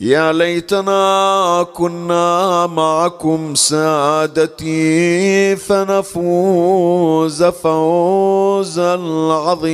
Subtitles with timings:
[0.00, 4.76] يا ليتنا كنا معكم سادتي
[5.56, 8.92] فنفوز فوزا
[9.32, 9.66] عظيما.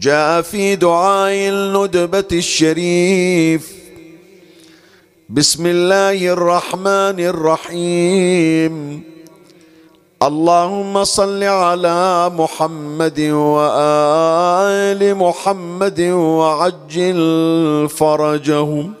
[0.00, 3.72] جاء في دعاء الندبة الشريف.
[5.28, 9.02] بسم الله الرحمن الرحيم.
[10.22, 18.92] اللهم صل على محمد وآل محمد وعجل فرجهم.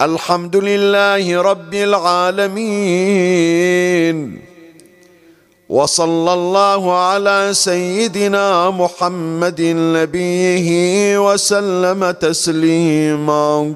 [0.00, 2.72] الحمد لله رب العالمين.
[5.68, 10.68] وصلى الله على سيدنا محمد نبيه
[11.18, 13.74] وسلم تسليما.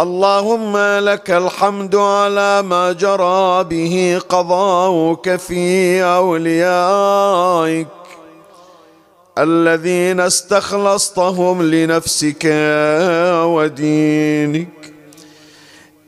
[0.00, 7.86] اللهم لك الحمد على ما جرى به قضاؤك في أوليائك
[9.38, 12.44] الذين استخلصتهم لنفسك
[13.44, 14.68] ودينك.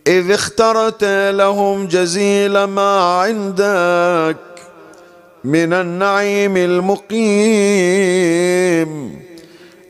[0.06, 4.36] إذ اخترت لهم جزيل ما عندك
[5.44, 7.22] من النعيم المقيم.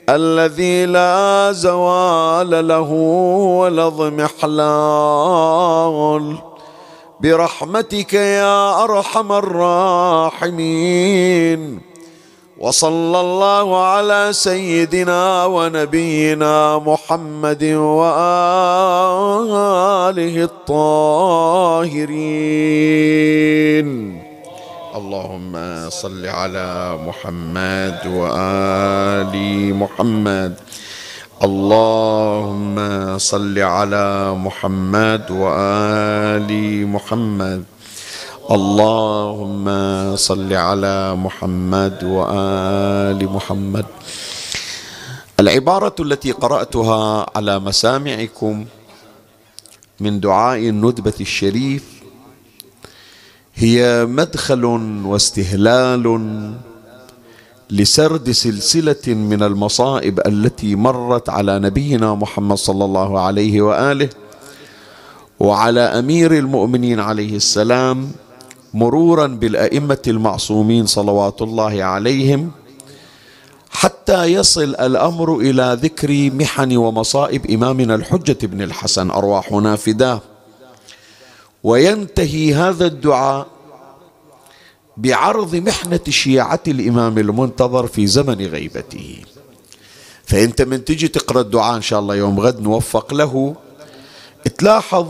[0.08, 2.90] الذي لا زوال له
[3.60, 5.34] ولا اضمحلال
[7.20, 10.72] برحمتك يا أرحم الراحمين.
[12.62, 18.14] وصلى الله على سيدنا ونبينا محمد وآله
[20.44, 21.82] الطاهرين.
[24.92, 25.56] اللهم
[25.88, 26.68] صل على
[27.00, 29.34] محمد وآل
[29.72, 30.52] محمد.
[31.42, 32.76] اللهم
[33.18, 36.52] صل على محمد وآل
[36.86, 37.62] محمد.
[38.50, 39.66] اللهم
[40.16, 43.86] صل على محمد وآل محمد.
[45.40, 48.64] العبارة التي قرأتها على مسامعكم
[50.00, 52.01] من دعاء الندبة الشريف
[53.54, 54.64] هي مدخل
[55.04, 56.04] واستهلال
[57.70, 64.08] لسرد سلسلة من المصائب التي مرت على نبينا محمد صلى الله عليه وآله
[65.40, 68.10] وعلى أمير المؤمنين عليه السلام
[68.74, 72.50] مرورا بالأئمة المعصومين صلوات الله عليهم
[73.70, 80.20] حتى يصل الأمر إلى ذكر محن ومصائب إمامنا الحجة بن الحسن أرواحنا فداه.
[81.64, 83.46] وينتهي هذا الدعاء
[84.96, 89.16] بعرض محنة شيعة الإمام المنتظر في زمن غيبته.
[90.24, 93.54] فأنت من تجي تقرأ الدعاء إن شاء الله يوم غد نوفق له.
[94.58, 95.06] تلاحظ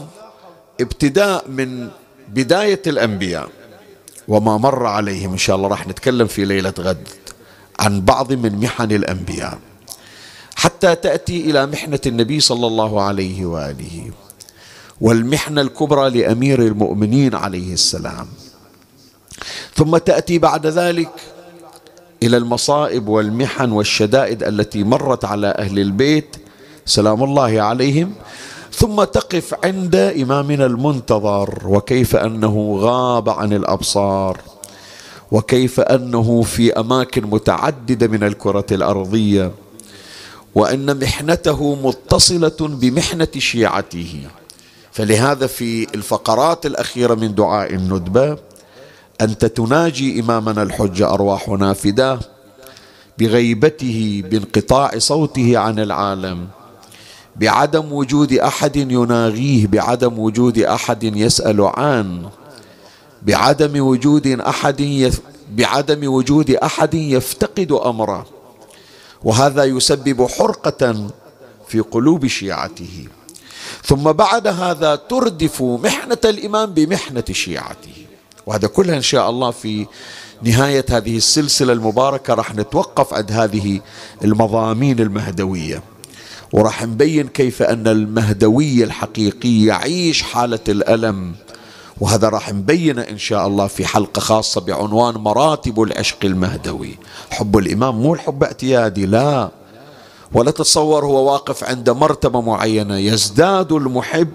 [0.81, 1.89] ابتداء من
[2.29, 3.49] بداية الأنبياء
[4.29, 7.09] وما مر عليهم إن شاء الله راح نتكلم في ليلة غد
[7.81, 9.59] عن بعض من محن الأنبياء.
[10.55, 14.11] حتى تأتي إلى محنة النبي صلى الله عليه وآله.
[15.03, 18.27] والمحنة الكبرى لأمير المؤمنين عليه السلام.
[19.75, 21.11] ثم تأتي بعد ذلك
[22.23, 26.37] إلى المصائب والمحن والشدائد التي مرت على أهل البيت
[26.87, 28.13] سلام الله عليهم.
[28.73, 34.41] ثم تقف عند إمامنا المنتظر وكيف أنه غاب عن الأبصار
[35.33, 39.53] وكيف أنه في أماكن متعددة من الكرة الأرضية
[40.55, 44.27] وأن محنته متصلة بمحنة شيعته.
[44.93, 48.39] فلهذا في الفقرات الأخيرة من دعاء الندبة
[49.21, 52.21] أنت تناجي إمامنا الحجة أرواحنا فداه
[53.19, 56.49] بغيبته بانقطاع صوته عن العالم
[57.37, 62.31] بعدم وجود أحد يناغيه بعدم وجود أحد يسأل عنه
[63.23, 65.21] بعدم وجود أحد يف
[65.53, 68.27] بعدم وجود أحد يفتقد أمره.
[69.25, 71.09] وهذا يسبب حرقة
[71.69, 73.07] في قلوب شيعته.
[73.85, 78.07] ثم بعد هذا تردف محنة الإمام بمحنة شيعته.
[78.47, 79.87] وهذا كله إن شاء الله في
[80.43, 83.81] نهاية هذه السلسلة المباركة راح نتوقف عند هذه
[84.25, 85.83] المضامين المهدوية.
[86.53, 91.35] وراح نبين كيف أن المهدوي الحقيقي يعيش حالة الألم.
[92.01, 96.99] وهذا راح نبينه إن شاء الله في حلقة خاصة بعنوان مراتب العشق المهدوي.
[97.31, 99.51] حب الإمام مو الحب اعتيادي لا.
[100.35, 102.99] ولا تتصور هو واقف عند مرتبة معينة.
[102.99, 104.29] يزداد المحب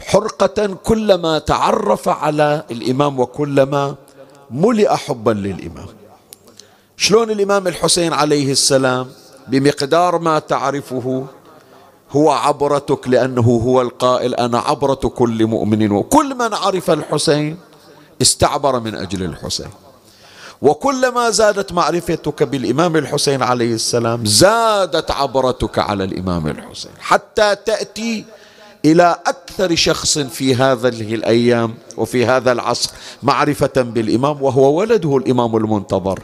[0.00, 3.94] حرقة كلما تعرف على الإمام وكلما
[4.50, 5.86] ملئ حبا للإمام.
[6.96, 9.06] شلون الإمام الحسين عليه السلام
[9.48, 11.26] بمقدار ما تعرفه
[12.10, 17.58] هو عبرتك لأنه هو القائل أنا عبرة كل مؤمن وكل من عرف الحسين
[18.22, 19.70] استعبر من أجل الحسين.
[20.62, 26.90] وكلما زادت معرفتك بالإمام الحسين عليه السلام زادت عبرتك على الإمام الحسين.
[27.00, 28.24] حتى تأتي
[28.84, 32.90] إلى أكثر شخص في هذه الأيام وفي هذا العصر
[33.22, 36.22] معرفة بالإمام وهو ولده الإمام المنتظر.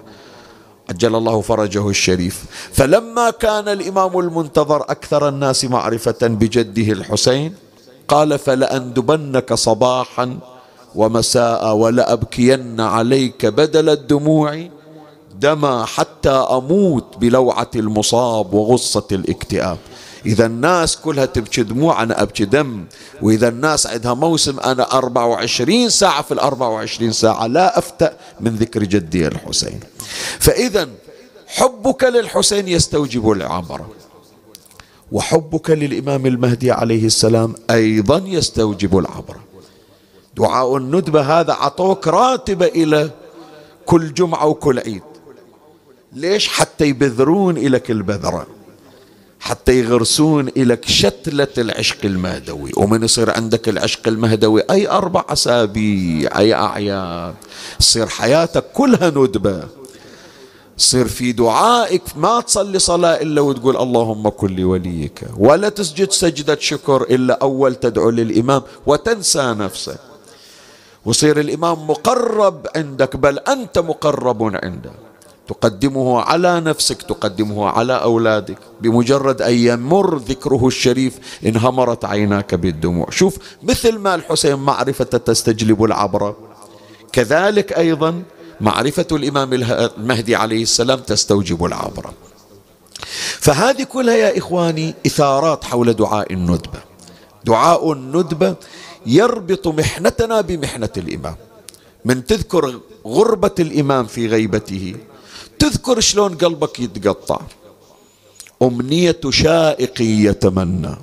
[0.90, 2.44] عجل الله فرجه الشريف.
[2.73, 7.55] فلما كان الإمام المنتظر أكثر الناس معرفة بجده الحسين
[8.08, 10.38] قال فلأندبنك صباحا
[10.94, 14.67] ومساء ولأبكين عليك بدل الدموع
[15.41, 19.79] دما حتى أموت بلوعة المصاب وغصة الاكتئاب.
[20.27, 22.85] إذا الناس كلها تبكي دموع أنا أبكي دم.
[23.23, 28.85] وإذا الناس عندها موسم أنا 24 ساعة في ال 24 ساعة لا أفتأ من ذكر
[28.85, 29.81] جدي الحسين.
[30.39, 30.89] فإذا
[31.47, 33.91] حبك للحسين يستوجب العبرة
[35.12, 39.42] وحبك للإمام المهدي عليه السلام أيضا يستوجب العبرة
[40.37, 43.11] دعاء الندبة هذا عطوك راتبة إلى
[43.87, 45.02] كل جمعة وكل عيد.
[46.12, 48.46] ليش؟ حتى يبذرون إليك البذرة.
[49.40, 52.70] حتى يغرسون إليك شتلة العشق المهدوي.
[52.76, 57.34] ومن يصير عندك العشق المهدوي؟ أي أربع أسابيع أي أعياد.
[57.79, 59.69] تصير حياتك كلها ندبة.
[60.79, 67.02] تصير في دعائك ما تصلي صلاة إلا وتقول اللهم كن لوليك ولا تسجد سجدة شكر
[67.02, 68.62] إلا أول تدعو للإمام.
[68.87, 70.12] وتنسى نفسك.
[71.05, 74.93] وصير الإمام مقرب عندك بل أنت مقرب عنده
[75.49, 83.11] تقدمه على نفسك تقدمه على أولادك بمجرد أن يمر ذكره الشريف انهمرت عيناك بالدموع.
[83.11, 86.37] شوف مثل ما الحسين معرفة تستجلب العبرة
[87.13, 88.23] كذلك أيضا
[88.61, 92.13] معرفة الإمام المهدي عليه السلام تستوجب العبرة
[93.41, 96.79] فهذه كلها يا إخواني إثارات حول دعاء الندبة.
[97.45, 98.55] دعاء الندبة
[99.07, 101.37] يربط محنتنا بمحنة الإمام.
[102.05, 104.95] من تذكر غربة الإمام في غيبته
[105.59, 107.41] تذكر شلون قلبك يتقطع.
[108.63, 110.97] أمنية شائق يتمنى.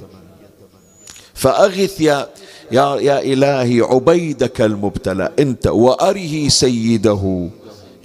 [1.33, 2.29] فأغث يا
[2.71, 5.31] يا يا إلهي عبيدك المبتلى.
[5.39, 7.49] أنت وأره سيده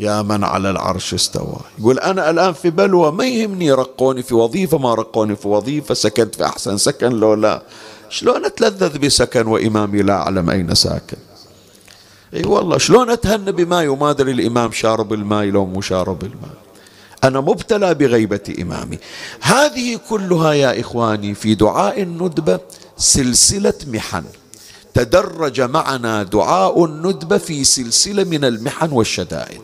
[0.01, 1.61] يا من على العرش استوى.
[1.79, 6.35] يقول أنا الآن في بلوى ما يهمني رقوني في وظيفة ما رقوني في وظيفة سكنت
[6.35, 7.63] في أحسن سكن لو لا.
[8.14, 11.16] شلون أتلذذ بسكن وإمامي لا أعلم أين ساكن؟
[12.35, 16.56] إي والله شلون أتهنى بماي وما أدري الإمام شارب الماء لو مو شارب الماء
[17.25, 18.99] أنا مبتلى بغيبة إمامي.
[19.40, 22.61] هذه كلها يا إخواني في دعاء الندبه
[22.99, 24.25] سلسلة محن.
[24.94, 29.62] تدرج معنا دعاء الندبه في سلسلة من المحن والشدائد.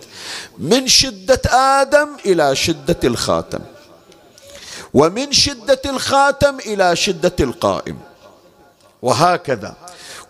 [0.59, 1.43] من شدة
[1.81, 3.61] آدم إلى شدة الخاتم.
[4.95, 8.10] ومن شدة الخاتم إلى شدة القائم.
[9.03, 9.77] وهكذا.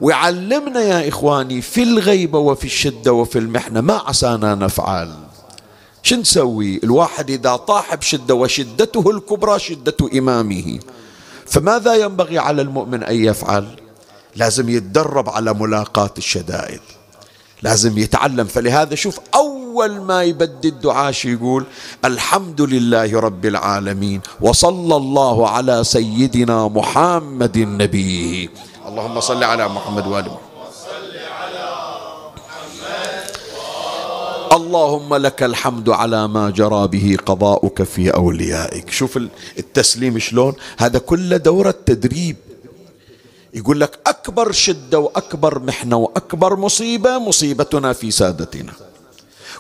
[0.00, 5.14] ويعلمنا يا إخواني في الغيبة وفي الشدة وفي المحنة ما عسانا نفعل.
[6.02, 10.78] شو نسوي؟ الواحد إذا طاح بشدة وشدته الكبرى شدة إمامه.
[11.46, 13.66] فماذا ينبغي على المؤمن أن يفعل؟
[14.36, 16.80] لازم يتدرب على ملاقاة الشدائد.
[17.62, 18.44] لازم يتعلم.
[18.44, 21.64] فلهذا شوف أول ما يبدي الدعاء يقول؟
[22.04, 28.48] الحمد لله رب العالمين وصلى الله على سيدنا محمد نبيه
[28.88, 30.50] اللهم صل على محمد وآل محمد.
[34.50, 38.90] اللهم لك الحمد على ما جرى به قضاؤك في أوليائك.
[38.90, 39.18] شوف
[39.58, 42.36] التسليم شلون؟ هذا كله دورة تدريب.
[43.54, 48.72] يقول لك أكبر شدة وأكبر محنة وأكبر مصيبة مصيبتنا في سادتنا.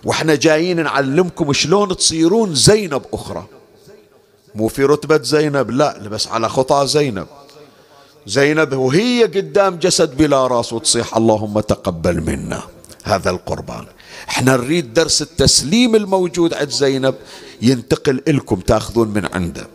[0.04, 3.46] وإحنا جايين نعلمكم شلون تصيرون زينب أخرى.
[4.54, 7.26] مو في رتبة زينب لا بس على خطى زينب.
[8.26, 12.62] زينب وهي قدام جسد بلا راس وتصيح اللهم تقبل منا
[13.04, 13.86] هذا القربان.
[14.28, 17.14] إحنا نريد درس التسليم الموجود عند زينب
[17.62, 19.66] ينتقل لكم تاخذون من عنده.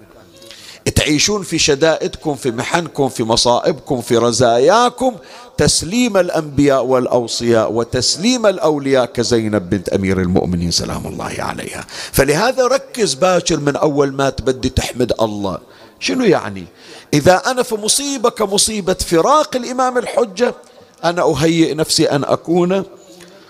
[0.95, 5.15] تعيشون في شدائدكم في محنكم في مصائبكم في رزاياكم
[5.57, 11.85] تسليم الأنبياء والأوصياء وتسليم الأولياء كزينب بنت أمير المؤمنين سلام الله عليها.
[12.11, 15.57] فلهذا ركز باكر من أول ما تبدي تحمد الله.
[15.99, 16.65] شنو يعني؟
[17.13, 20.55] إذا أنا في مصيبة كمصيبة فراق الإمام الحجة
[21.03, 22.83] أنا أهيئ نفسي أن أكون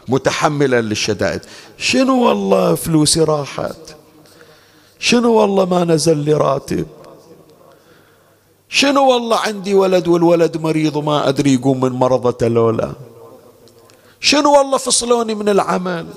[0.08, 1.42] متحملا للشدائد.
[1.78, 3.96] شنو والله فلوسي راحت؟
[5.00, 6.86] شنو والله ما نزل لي راتب؟
[8.70, 12.92] شنو والله عندي ولد والولد مريض وما أدري يقوم من مرضته لولا.
[14.20, 16.08] شنو والله فصلوني من العمل.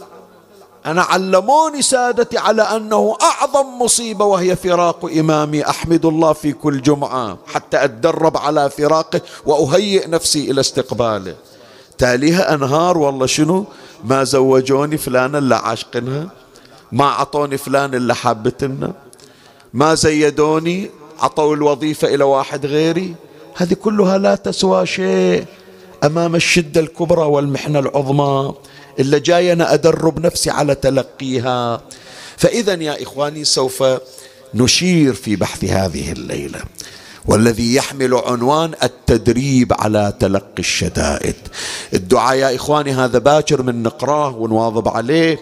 [0.87, 5.65] أنا علموني سادتي على أنه أعظم مصيبة وهي فراق إمامي.
[5.65, 11.37] أحمد الله في كل جمعة حتى أتدرب على فراقه وأهيئ نفسي إلى استقباله.
[11.99, 13.65] تاليها أنهار والله شنو؟
[14.05, 16.29] ما زوجوني فلان إلا عاشقنها
[16.93, 18.93] ما عطوني فلان إلا حابتنا
[19.75, 23.15] ما زيدوني عطوا الوظيفة إلى واحد غيري.
[23.57, 25.45] هذه كلها لا تسوى شيء
[26.05, 28.55] أمام الشدة الكبرى والمحنة العظمى.
[29.01, 31.81] إلا جاي أنا أدرب نفسي على تلقيها.
[32.37, 33.85] فإذا يا إخواني سوف
[34.55, 36.61] نشير في بحث هذه الليلة.
[37.27, 41.35] والذي يحمل عنوان التدريب على تلقي الشدائد.
[41.95, 45.39] الدعاء يا إخواني هذا باكر من نقراه ونواظب عليه.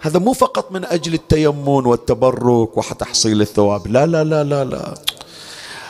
[0.00, 3.86] هذا مو فقط من أجل التيمون والتبرك وتحصيل الثواب.
[3.86, 4.94] لا لا لا لا لا.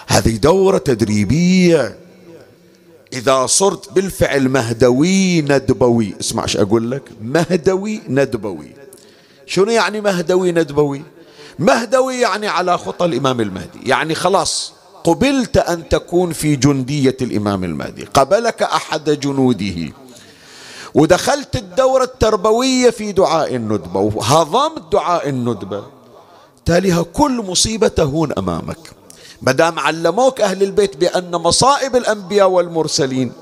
[0.06, 1.98] هذه دورة تدريبية.
[3.12, 6.14] إذا صرت بالفعل مهدوي ندبوي.
[6.20, 7.02] اسمع إيش أقول لك.
[7.22, 8.74] مهدوي ندبوي.
[9.46, 11.02] شنو يعني مهدوي ندبوي؟
[11.58, 13.78] مهدوي يعني على خطى الإمام المهدي.
[13.86, 14.72] يعني خلاص
[15.04, 18.04] قبلت أن تكون في جندية الإمام المهدي.
[18.04, 19.92] قبلك أحد جنوده.
[20.94, 25.82] ودخلت الدورة التربوية في دعاء الندبة وهضمت دعاء الندبة.
[26.64, 28.78] تاليها كل مصيبة تهون أمامك.
[29.42, 33.32] مدام علموك أهل البيت بأن مصائب الأنبياء والمرسلين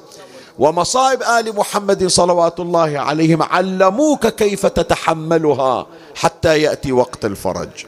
[0.58, 7.86] ومصائب آل محمد صلوات الله عليهم علموك كيف تتحملها حتى يأتي وقت الفرج.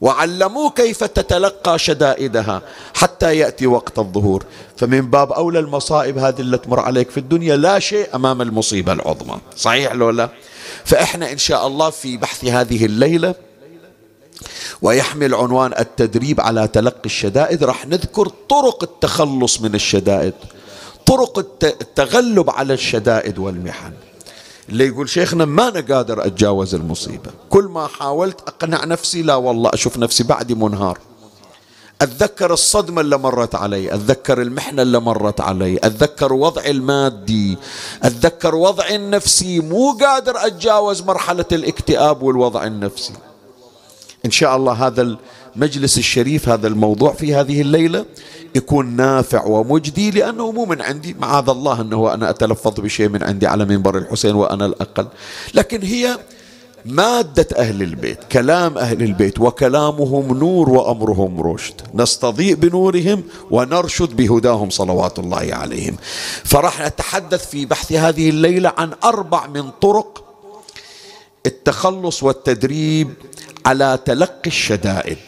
[0.00, 2.62] وعلموه كيف تتلقى شدائدها
[2.94, 4.44] حتى يأتي وقت الظهور.
[4.76, 9.38] فمن باب أولى المصائب هذه اللي تمر عليك في الدنيا لا شيء أمام المصيبة العظمى.
[9.56, 10.28] صحيح لو لا؟
[10.84, 13.34] فإحنا إن شاء الله في بحث هذه الليلة
[14.82, 20.34] ويحمل عنوان التدريب على تلقي الشدائد راح نذكر طرق التخلص من الشدائد
[21.06, 23.92] طرق التغلب على الشدائد والمحن.
[24.68, 27.30] اللي يقول شيخنا ما أنا قادر أتجاوز المصيبة.
[27.50, 30.98] كل ما حاولت أقنع نفسي لا والله أشوف نفسي بعدي منهار.
[32.02, 37.58] أتذكر الصدمة اللي مرت علي أتذكر المحنة اللي مرت علي أتذكر وضعي المادي
[38.02, 39.60] أتذكر وضعي النفسي.
[39.60, 43.12] مو قادر أتجاوز مرحلة الاكتئاب والوضع النفسي.
[44.24, 45.16] إن شاء الله هذا
[45.58, 48.04] المجلس الشريف هذا الموضوع في هذه الليلة
[48.54, 51.16] يكون نافع ومجدي لأنه مو من عندي.
[51.20, 55.06] معاذ الله أنه أنا أتلفظ بشيء من عندي على منبر الحسين وأنا الأقل.
[55.54, 56.18] لكن هي
[56.84, 61.74] مادة أهل البيت كلام أهل البيت وكلامهم نور وأمرهم رشد.
[61.94, 65.96] نستضيء بنورهم ونرشد بهداهم صلوات الله عليهم.
[66.44, 70.24] فراح نتحدث في بحث هذه الليلة عن أربع من طرق
[71.46, 73.08] التخلص والتدريب
[73.66, 75.18] على تلقي الشدائد.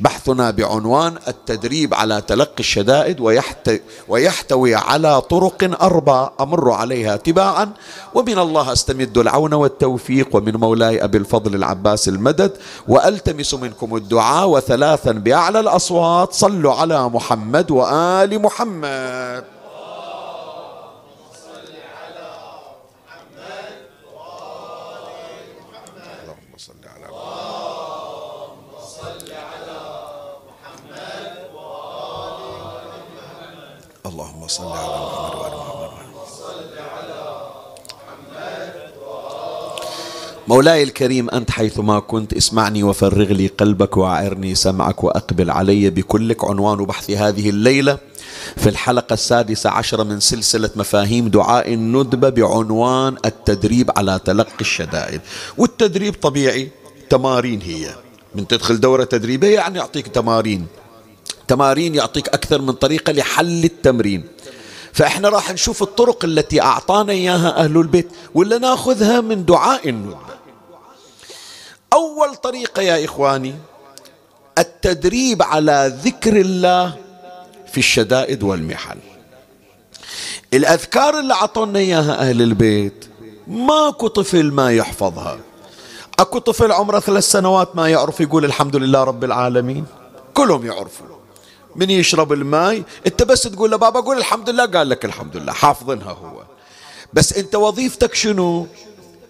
[0.00, 3.20] بحثنا بعنوان التدريب على تلقي الشدائد
[4.08, 7.72] ويحتوي على طرق أربع أمر عليها تباعا.
[8.14, 12.52] ومن الله أستمد العون والتوفيق ومن مولاي أبي الفضل العباس المدد.
[12.88, 16.32] وألتمس منكم الدعاء وثلاثا بأعلى الأصوات.
[16.32, 19.44] صلوا على محمد وآل محمد.
[34.04, 35.94] صل على محمد وآل محمد.
[40.48, 46.84] مولاي الكريم أنت حيثما كنت اسمعني وفرغ لي قلبك وأعرني سمعك وأقبل علي بكلك عنوان
[46.84, 47.98] بحث هذه الليلة.
[48.56, 55.20] في الحلقة السادسة عشرة من سلسلة مفاهيم دعاء الندبة بعنوان التدريب على تلقي الشدائد.
[55.58, 56.68] والتدريب طبيعي
[57.10, 57.94] تمارين هي.
[58.34, 60.66] من تدخل دورة تدريبية يعني يعطيك تمارين.
[61.48, 64.24] تمارين يعطيك أكثر من طريقة لحل التمرين.
[64.92, 70.34] فإحنا راح نشوف الطرق التي أعطانا إياها أهل البيت ولا ناخذها من دعاء؟ الندبة
[71.92, 73.54] أول طريقة يا إخواني
[74.58, 76.96] التدريب على ذكر الله
[77.72, 78.98] في الشدائد والمحن
[80.54, 83.04] الأذكار اللي أعطونا إياها أهل البيت
[83.46, 85.38] ماكو طفل ما يحفظها.
[86.18, 89.84] أكو طفل عمره ثلاث سنوات ما يعرف يقول الحمد لله رب العالمين.
[90.34, 91.13] كلهم يعرفوا.
[91.76, 95.52] من يشرب الماء انت بس تقول له بابا قول الحمد لله قال لك الحمد لله
[95.52, 96.42] حافظنها هو.
[97.12, 98.66] بس انت وظيفتك شنو؟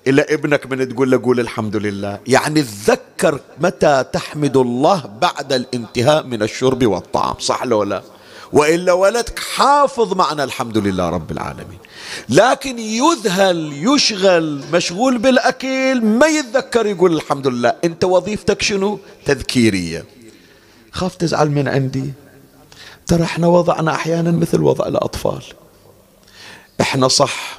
[0.06, 2.18] إلى ابنك من تقول له قول الحمد لله.
[2.26, 8.02] يعني تذكر متى تحمد الله بعد الانتهاء من الشرب والطعام صح لو لا؟
[8.52, 11.78] وإلا ولدك حافظ معنى الحمد لله رب العالمين.
[12.28, 17.74] لكن يذهل يشغل مشغول بالأكل ما يتذكر يقول الحمد لله.
[17.84, 20.04] أنت وظيفتك شنو؟ تذكيرية.
[20.92, 22.12] خاف تزعل من عندي؟
[23.06, 25.42] ترى إحنا وضعنا أحيانا مثل وضع الأطفال.
[26.80, 27.58] إحنا صح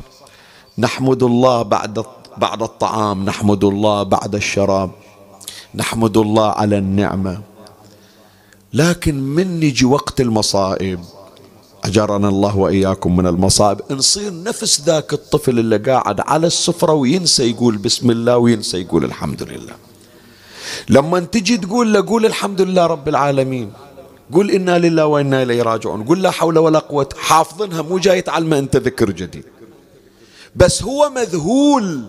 [0.78, 2.06] نحمد الله بعد
[2.38, 4.92] بعد الطعام نحمد الله بعد الشراب
[5.76, 7.42] نحمد الله على النعمة.
[8.74, 11.00] لكن من يجي وقت المصائب؟
[11.84, 13.82] أجرنا الله وإياكم من المصائب.
[13.92, 19.44] نصير نفس ذاك الطفل اللي قاعد على السفرة وينسى يقول بسم الله وينسى يقول الحمد
[19.44, 19.76] لله.
[20.90, 23.72] لما تجي تقول له قول الحمد لله رب العالمين.
[24.34, 26.04] قول إنا لله وإنا إليه راجعون.
[26.04, 27.10] قول لا حول ولا قوة.
[27.18, 29.46] حافظنها مو جاي تعلمه أنت ذكر جديد.
[30.56, 32.06] بس هو مذهول.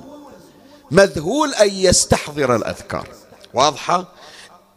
[0.91, 3.09] مذهول أن يستحضر الأذكار.
[3.55, 4.09] واضحة؟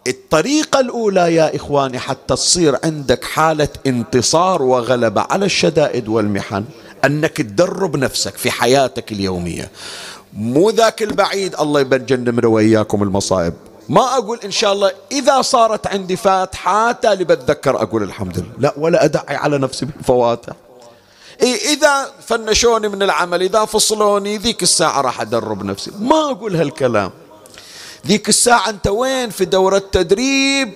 [0.08, 6.66] الطريقة الأولى يا إخواني حتى تصير عندك حالة انتصار وغلبة على الشدائد والمحن
[7.06, 9.72] أنك تدرب نفسك في حياتك اليومية.
[10.34, 13.54] مو ذاك البعيد الله يبجنمنا وإياكم المصائب.
[13.90, 18.52] ما أقول إن شاء الله إذا صارت عندي فاتحة تالي بتذكر أقول الحمد لله.
[18.58, 20.54] لا ولا أدعي على نفسي بالفواتح
[21.42, 25.92] إيه إذا فنشوني من العمل إذا فصلوني ذيك الساعة راح أدرب نفسي.
[26.00, 27.12] ما أقول هالكلام.
[28.08, 30.74] ذيك الساعة أنت وين؟ في دورة تدريب؟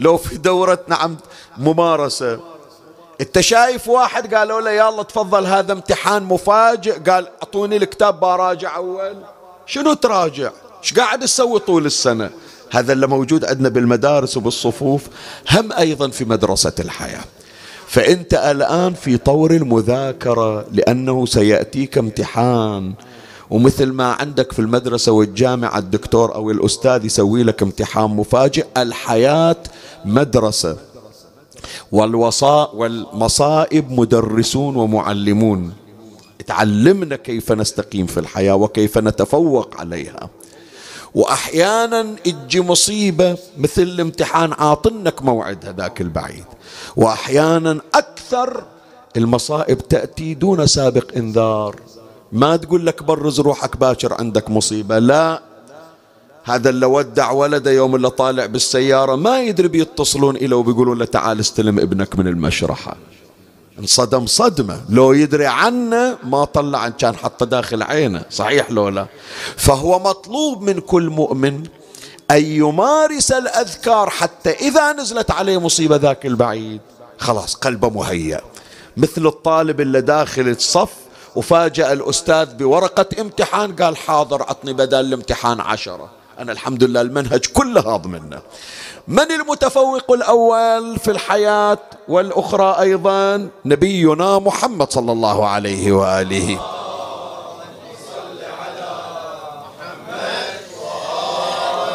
[0.00, 1.16] لو في دورة نعم
[1.58, 2.40] ممارسة.
[3.20, 9.16] أنت شايف واحد قالوا له يلا تفضل هذا امتحان مفاجئ قال أعطوني الكتاب براجع أول.
[9.66, 10.50] شنو تراجع؟
[10.82, 12.30] إيش قاعد تسوي طول السنة؟
[12.70, 15.06] هذا اللي موجود عندنا بالمدارس وبالصفوف
[15.50, 17.24] هم أيضا في مدرسة الحياة.
[17.86, 22.92] فأنت الآن في طور المذاكرة لأنه سيأتيك امتحان.
[23.50, 28.66] ومثل ما عندك في المدرسة والجامعة الدكتور أو الأستاذ يسوي لك امتحان مفاجئ.
[28.76, 29.56] الحياة
[30.04, 30.76] مدرسة.
[31.92, 35.72] والوصاء والمصائب مدرسون ومعلمون.
[36.46, 40.30] تعلمنا كيف نستقيم في الحياة وكيف نتفوق عليها.
[41.14, 46.44] وأحيانا تجي مصيبة مثل الامتحان عاطنك موعد هذاك البعيد.
[46.96, 48.64] وأحيانا أكثر
[49.16, 51.76] المصائب تأتي دون سابق إنذار.
[52.32, 54.98] ما تقول لك برز روحك باكر عندك مصيبة.
[54.98, 55.42] لا
[56.44, 61.40] هذا اللي ودع ولده يوم اللي طالع بالسيارة ما يدري بيتصلون إليه وبيقولون له تعال
[61.40, 62.96] استلم ابنك من المشرحة.
[63.78, 64.80] انصدم صدمة.
[64.88, 68.22] لو يدري عنه ما طلع كان حطه داخل عينه.
[68.30, 69.06] صحيح لو لا؟
[69.56, 71.66] فهو مطلوب من كل مؤمن
[72.30, 76.80] أن يمارس الأذكار حتى إذا نزلت عليه مصيبة ذاك البعيد.
[77.18, 78.40] خلاص قلبه مهيأ.
[78.96, 80.92] مثل الطالب اللي داخل الصف
[81.36, 86.19] وفاجأ الأستاذ بورقة امتحان قال حاضر عطني بدل الامتحان عشرة.
[86.40, 88.40] أنا الحمد لله المنهج كله هاض منه.
[89.08, 96.60] من المتفوق الأول في الحياة والأخرى أيضا نبينا محمد صلى الله عليه وآله.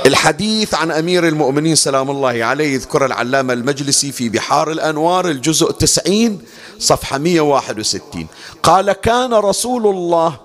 [0.06, 6.42] الحديث عن أمير المؤمنين سلام الله عليه يذكر العلامة المجلسي في بحار الأنوار الجزء 90
[6.80, 8.28] صفحة 161
[8.64, 10.45] قال كان رسول الله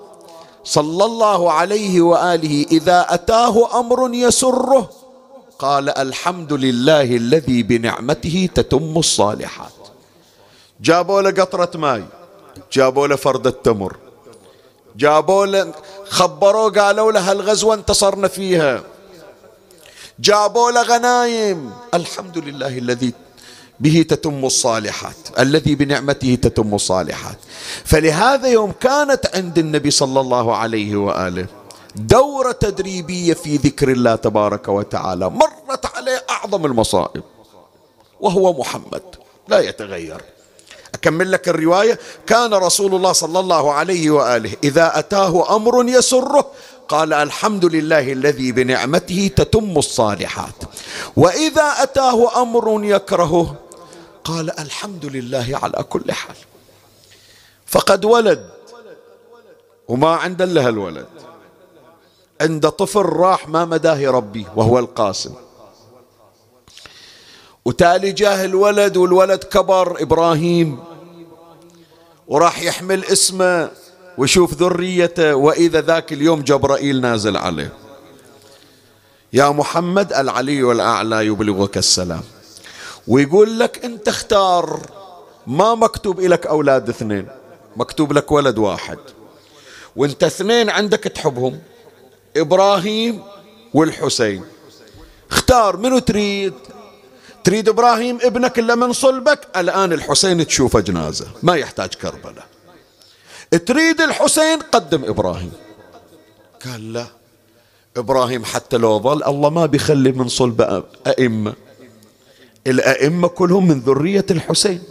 [0.70, 4.90] صلى الله عليه وآله إذا أتاه أمر يسره.
[5.58, 9.78] قال الحمد لله الذي بنعمته تتم الصالحات.
[10.80, 12.04] جابوا له قطرة ماي
[12.72, 13.96] جابوا له فردة تمر
[14.96, 15.74] جابوا له
[16.08, 18.82] خبروه قالوا له هالغزوة انتصرنا فيها.
[20.20, 23.12] جابوا له غنايم الحمد لله الذي
[23.80, 27.38] به تتم الصالحات الذي بنعمته تتم الصالحات.
[27.84, 31.46] فلهذا يوم كانت عند النبي صلى الله عليه وآله
[31.96, 37.22] دورة تدريبية في ذكر الله تبارك وتعالى مرت عليه أعظم المصائب
[38.20, 39.02] وهو محمد
[39.48, 40.20] لا يتغير.
[40.94, 46.46] أكمل لك الرواية كان رسول الله صلى الله عليه وآله إذا أتاه أمر يسره
[46.88, 50.54] قال الحمد لله الذي بنعمته تتم الصالحات.
[51.16, 53.54] وإذا أتاه أمر يكرهه
[54.24, 56.36] قال الحمد لله على كل حال.
[57.66, 58.50] فقد ولد.
[59.88, 61.06] وما عنده إلا الولد.
[62.40, 65.34] عند طفل راح ما مداه ربي وهو القاسم.
[67.64, 70.78] وتالي جاه الولد والولد كبر إبراهيم.
[72.28, 73.70] وراح يحمل اسمه
[74.18, 77.72] ويشوف ذريته وإذا ذاك اليوم جبرائيل نازل عليه.
[79.32, 82.22] يا محمد العلي الأعلى يبلغك السلام.
[83.08, 84.80] ويقول لك أنت اختار.
[85.46, 87.28] ما مكتوب لك أولاد اثنين
[87.76, 88.98] مكتوب لك ولد واحد.
[89.96, 91.60] وانت اثنين عندك تحبهم
[92.36, 93.22] إبراهيم
[93.74, 94.44] والحسين.
[95.30, 96.54] اختار منو تريد؟
[97.44, 102.46] تريد إبراهيم ابنك إلا من صلبك؟ الآن الحسين تشوفه جنازة ما يحتاج كربلاء.
[103.66, 105.52] تريد الحسين قدم إبراهيم.
[106.64, 107.06] قال لا
[107.96, 111.52] إبراهيم حتى لو ظل الله ما بيخلي من صلب أئمة.
[112.70, 114.82] الأئمة كلهم من ذرية الحسين.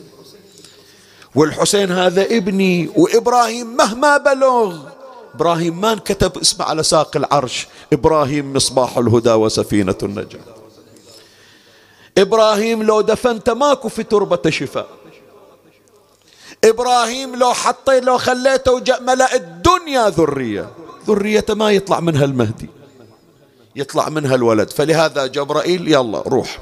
[1.36, 4.78] والحسين هذا ابني وإبراهيم مهما بلغ
[5.36, 10.40] إبراهيم ما انكتب اسمه على ساق العرش إبراهيم مصباح الهدى وسفينة النجاة.
[12.18, 14.88] إبراهيم لو دفنت ماكو في تربة شفاء.
[16.64, 20.70] إبراهيم لو حطيت لو خليته ملأ الدنيا ذرية
[21.08, 22.70] ذريته ما يطلع منها المهدي.
[23.76, 24.70] يطلع منها الولد.
[24.70, 26.60] فلهذا جبرائيل يلا روح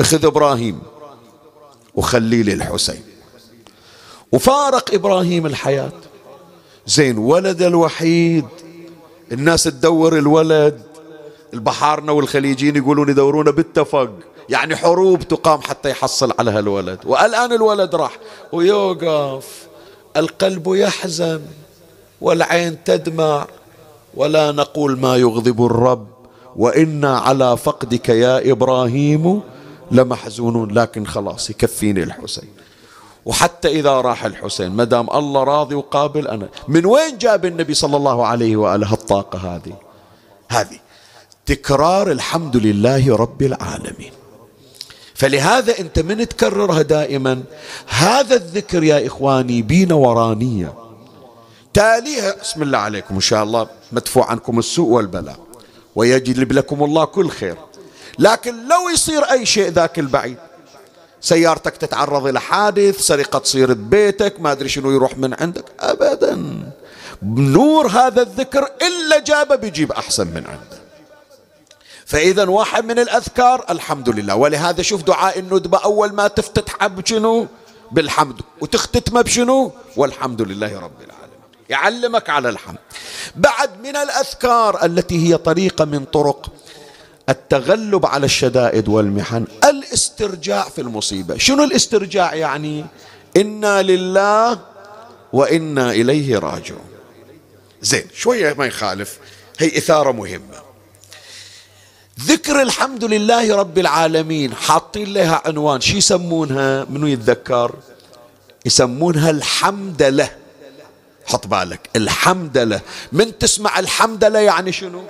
[0.00, 0.80] اخذ إبراهيم
[1.94, 3.02] وخلي لي الحسين
[4.32, 5.92] وفارق إبراهيم الحياة.
[6.86, 8.44] زين ولد الوحيد.
[9.32, 10.82] الناس تدور الولد.
[11.54, 14.10] البحارنا والخليجيين يقولون يدورونه بالتفق.
[14.48, 18.18] يعني حروب تقام حتى يحصل على هالولد والآن الولد راح
[18.52, 19.66] ويوقف.
[20.16, 21.40] القلب يحزن
[22.20, 23.46] والعين تدمع.
[24.14, 26.11] ولا نقول ما يغضب الرب.
[26.56, 29.40] وإنا على فقدك يا إبراهيم
[29.90, 30.70] لمحزونون.
[30.70, 32.48] لكن خلاص يكفيني الحسين.
[33.26, 37.96] وحتى إذا راح الحسين ما دام الله راضي وقابل أنا من وين جاب النبي صلى
[37.96, 39.76] الله عليه وآله الطاقة هذه؟
[40.48, 40.78] هذه
[41.46, 44.12] تكرار الحمد لله رب العالمين.
[45.14, 47.42] فلهذا أنت من تكررها دائما؟
[47.88, 50.74] هذا الذكر يا إخواني بين ورانية.
[51.74, 55.38] تاليها بسم الله عليكم إن شاء الله مدفوع عنكم السوء والبلاء.
[55.94, 57.56] ويجلب لكم الله كل خير.
[58.18, 60.36] لكن لو يصير أي شيء ذاك البعيد
[61.20, 66.62] سيارتك تتعرض إلى حادث سرقة تصير ببيتك ما أدري شنو يروح من عندك أبدا.
[67.22, 70.82] نور هذا الذكر إلا جابه بيجيب أحسن من عنده.
[72.06, 74.36] فإذا واحد من الأذكار الحمد لله.
[74.36, 77.46] ولهذا شوف دعاء الندبة أول ما تفتتح بشنو؟
[77.92, 78.40] بالحمد.
[78.60, 81.21] وتختتمه بشنو؟ والحمد لله رب العالمين.
[81.72, 82.78] يعلمك على الحمد.
[83.36, 86.52] بعد من الأذكار التي هي طريقة من طرق
[87.28, 91.38] التغلب على الشدائد والمحن الاسترجاع في المصيبة.
[91.38, 92.86] شنو الاسترجاع يعني؟
[93.36, 94.58] إنا لله
[95.32, 96.92] وإنا إليه راجعون.
[97.82, 99.18] زين شوية ما يخالف.
[99.58, 100.62] هي إثارة مهمة.
[102.20, 104.54] ذكر الحمد لله رب العالمين.
[104.54, 105.80] حاطين لها عنوان.
[105.80, 107.74] شو يسمونها؟ منو يتذكر؟
[108.64, 110.41] يسمونها الحمد له.
[111.26, 111.90] حط بالك.
[111.96, 112.80] الحمد له
[113.12, 115.02] من تسمع الحمد له يعني شنو؟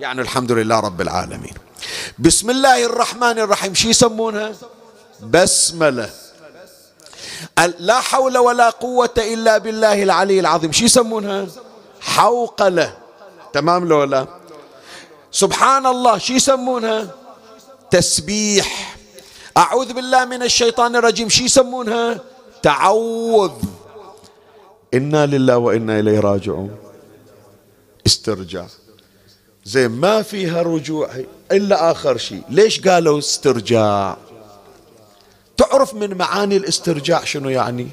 [0.00, 1.54] يعني الحمد لله رب العالمين.
[2.18, 3.74] بسم الله الرحمن الرحيم.
[3.74, 4.52] شو يسمونها؟
[5.22, 6.10] بسملة.
[7.78, 10.72] لا حول ولا قوة إلا بالله العلي العظيم.
[10.72, 11.46] شو يسمونها؟
[12.00, 12.96] حوقلة.
[13.52, 14.26] تمام لو لا؟
[15.32, 17.08] سبحان الله شو يسمونها؟
[17.90, 18.96] تسبيح.
[19.56, 21.28] أعوذ بالله من الشيطان الرجيم.
[21.28, 22.20] شو يسمونها؟
[22.62, 23.52] تعوذ.
[24.94, 26.76] إنا لله وإنا إليه راجعون
[28.06, 28.66] استرجاع
[29.64, 31.10] زين ما فيها رجوع
[31.52, 34.16] إلا آخر شيء ليش قالوا استرجاع
[35.56, 37.88] تعرف من معاني الاسترجاع شنو يعني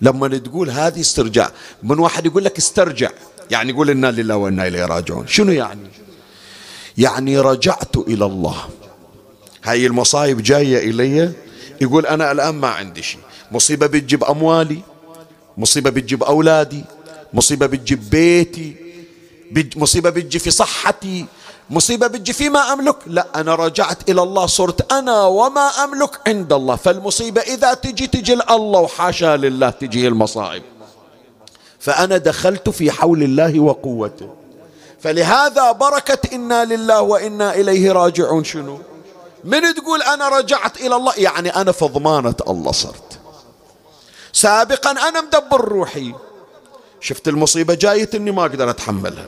[0.00, 1.50] لما تقول هذه استرجاع
[1.82, 3.10] من واحد يقول لك استرجع
[3.50, 5.88] يعني يقول إنا لله وإنا إليه راجعون شنو يعني
[6.98, 8.56] يعني رجعت إلى الله
[9.64, 11.32] هاي المصايب جاية إلي
[11.80, 13.20] يقول أنا الآن ما عندي شيء
[13.52, 14.82] مصيبة بتجيب أموالي
[15.60, 16.84] مصيبة بتجيب أولادي
[17.32, 18.76] مصيبة بتجيب بيتي
[19.76, 21.26] مصيبة بتجي في صحتي
[21.70, 22.96] مصيبة بتجي فيما أملك.
[23.06, 26.76] لا أنا رجعت إلى الله صرت أنا وما أملك عند الله.
[26.76, 30.62] فالمصيبة إذا تجي تجي الله وحاشا لله تجي المصائب.
[31.78, 34.34] فأنا دخلت في حول الله وقوته.
[35.00, 38.44] فلهذا بركة إنا لله وإنا إليه راجعون.
[38.44, 38.78] شنو؟
[39.44, 43.09] من تقول أنا رجعت إلى الله؟ يعني أنا في ضمانة الله صرت.
[44.40, 46.14] سابقا أنا مدبر روحي.
[47.00, 49.26] شفت المصيبة جاية إني ما أقدر أتحملها.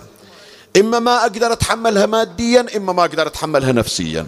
[0.77, 4.27] إما ما أقدر أتحملها ماديا إما ما أقدر أتحملها نفسيا.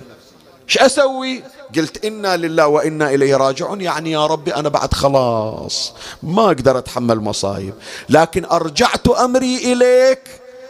[0.69, 1.43] إيش أسوي؟
[1.77, 3.81] قلت إنا لله وإنا إليه راجعون.
[3.81, 5.93] يعني يا ربي أنا بعد خلاص
[6.23, 7.75] ما أقدر أتحمل مصايب.
[8.09, 10.21] لكن أرجعت أمري إليك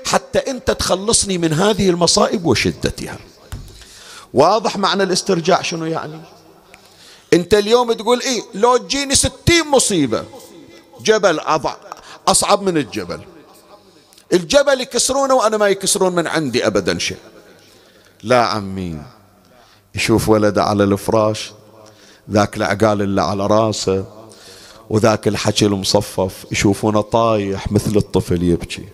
[0.06, 3.18] حتى أنت تخلصني من هذه المصائب وشدتها.
[4.34, 6.20] واضح معنى الاسترجاع شنو يعني؟
[7.34, 10.24] انت اليوم تقول إيه؟ لو تجيني ستين مصيبة.
[11.00, 11.40] جبل
[12.28, 13.20] أصعب من الجبل.
[14.32, 17.18] الجبل يكسرونه وأنا ما يكسرون من عندي ابدا شيء.
[18.22, 19.02] لا عمي
[19.94, 21.52] يشوف ولده على الفراش
[22.30, 24.04] ذاك العقال اللي على راسه
[24.90, 28.88] وذاك الحكي المصفف يشوفونه طايح مثل الطفل يبكي.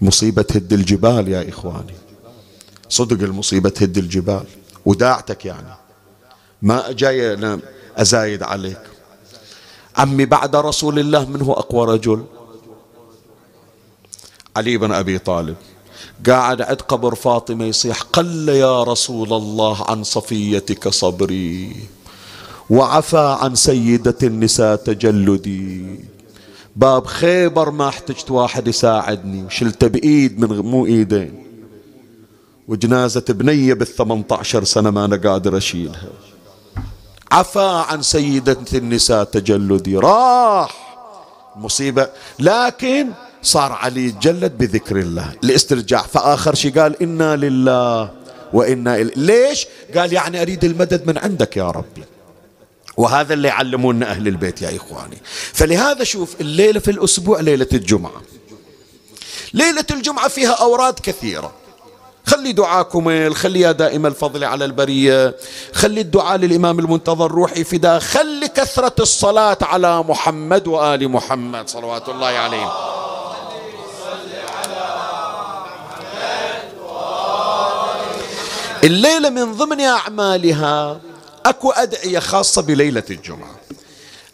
[0.00, 1.94] مصيبة تهد الجبال يا إخواني.
[2.88, 4.44] صدق المصيبة تهد الجبال.
[4.86, 5.85] وداعتك يعني.
[6.62, 7.60] ما جاي أنا
[7.96, 8.80] أزايد عليك.
[9.96, 12.24] عمي بعد رسول الله من هو أقوى رجل؟
[14.56, 15.56] علي بن أبي طالب.
[16.26, 21.76] قاعد عند قبر فاطمة يصيح قل يا رسول الله عن صفيتك صبري
[22.70, 26.00] وعفى عن سيدة النساء تجلدي.
[26.76, 31.46] باب خيبر ما احتجت واحد يساعدني وشلته بإيد من مو إيدين.
[32.68, 36.08] وجنازة بنية بالثمانية عشر سنة ما أنا قادر أشيلها.
[37.32, 40.86] عفى عن سيدة النساء تجلدي راح.
[41.56, 42.08] مصيبة.
[42.38, 43.10] لكن
[43.42, 45.32] صار علي يتجلد بذكر الله.
[45.44, 48.10] الاسترجاع فآخر شيء قال إنا لله
[48.52, 49.12] وإنا إليه.
[49.16, 52.04] ليش؟ قال يعني أريد المدد من عندك يا ربي.
[52.96, 55.18] وهذا اللي يعلمونا أهل البيت يا إخواني.
[55.52, 58.22] فلهذا شوف الليلة في الأسبوع ليلة الجمعة.
[59.54, 61.52] ليلة الجمعة فيها أوراد كثيرة.
[62.26, 65.34] خلي دعاكم خلي يا دائم الفضل على البرية.
[65.72, 72.26] خلي الدعاء للإمام المنتظر روحي فداء خلي كثرة الصلاة على محمد وآل محمد صلوات الله
[72.26, 72.70] عليهم.
[78.84, 81.00] الليلة من ضمن أعمالها
[81.46, 83.56] أكو أدعية خاصة بليلة الجمعة.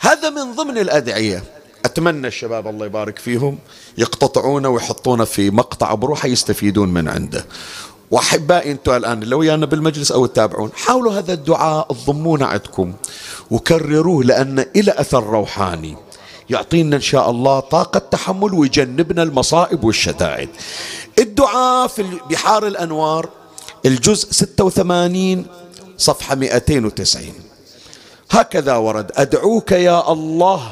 [0.01, 1.45] هذا من ضمن الأدعية.
[1.93, 3.59] أتمنى الشباب الله يبارك فيهم
[3.99, 7.45] يقتطعونه ويحطونه في مقطع بروحه يستفيدون من عنده.
[8.11, 12.93] وأحبائي أنتم الآن لو ويانا بالمجلس أو تتابعون حاولوا هذا الدعاء تضمونه عندكم
[13.51, 15.97] وكرروه لأن إلى أثر روحاني.
[16.51, 20.49] يعطينا إن شاء الله طاقة تحمل ويجنبنا المصائب والشدائد.
[21.19, 23.29] الدعاء في بحار الأنوار
[23.87, 25.47] الجزء 86
[25.99, 27.25] صفحة 290
[28.31, 30.71] هكذا ورد أدعوك يا الله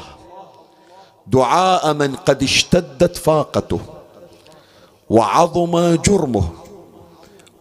[1.31, 3.79] دعاء من قد اشتدت فاقته
[5.09, 6.49] وعظم جرمه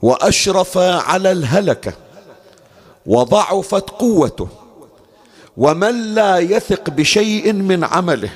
[0.03, 1.93] وأشرف على الهلكة
[3.07, 4.49] وضعفت قوته
[5.57, 8.31] ومن لا يثق بشيء من عمله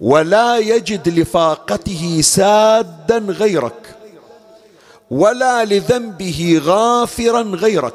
[0.00, 3.96] ولا يجد لفاقته سادا غيرك
[5.10, 7.94] ولا لذنبه غافرا غيرك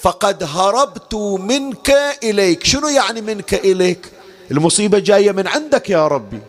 [0.00, 1.90] فقد هربت منك
[2.22, 2.64] إليك.
[2.64, 4.13] شنو يعني منك إليك؟
[4.50, 6.40] المصيبة جاية من عندك يا ربي.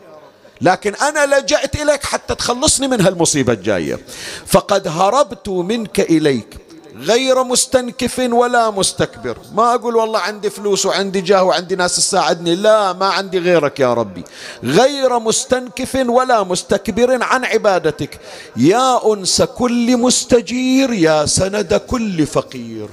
[0.62, 3.99] لكن أنا لجأت إليك حتى تخلصني من هالمصيبة الجاية.
[4.45, 6.58] فقد هربت منك إليك
[6.95, 9.38] غير مستنكف ولا مستكبر.
[9.53, 12.55] ما أقول والله عندي فلوس وعندي جاه وعندي ناس تساعدني.
[12.55, 14.23] لا ما عندي غيرك يا ربي.
[14.63, 18.19] غير مستنكف ولا مستكبر عن عبادتك.
[18.58, 22.89] يا أنس كل مستجير يا سند كل فقير.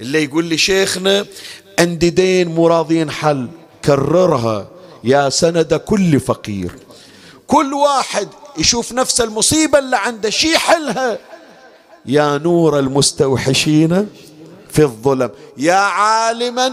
[0.00, 1.26] اللي يقول لي شيخنا
[1.78, 3.48] عندي دين مراضين حل.
[3.86, 4.66] كررها
[5.04, 6.72] يا سند كل فقير.
[7.46, 11.18] كل واحد يشوف نفس المصيبة اللي عنده شي حلها
[12.06, 14.08] يا نور المستوحشين
[14.70, 15.30] في الظلم.
[15.56, 16.72] يا عالما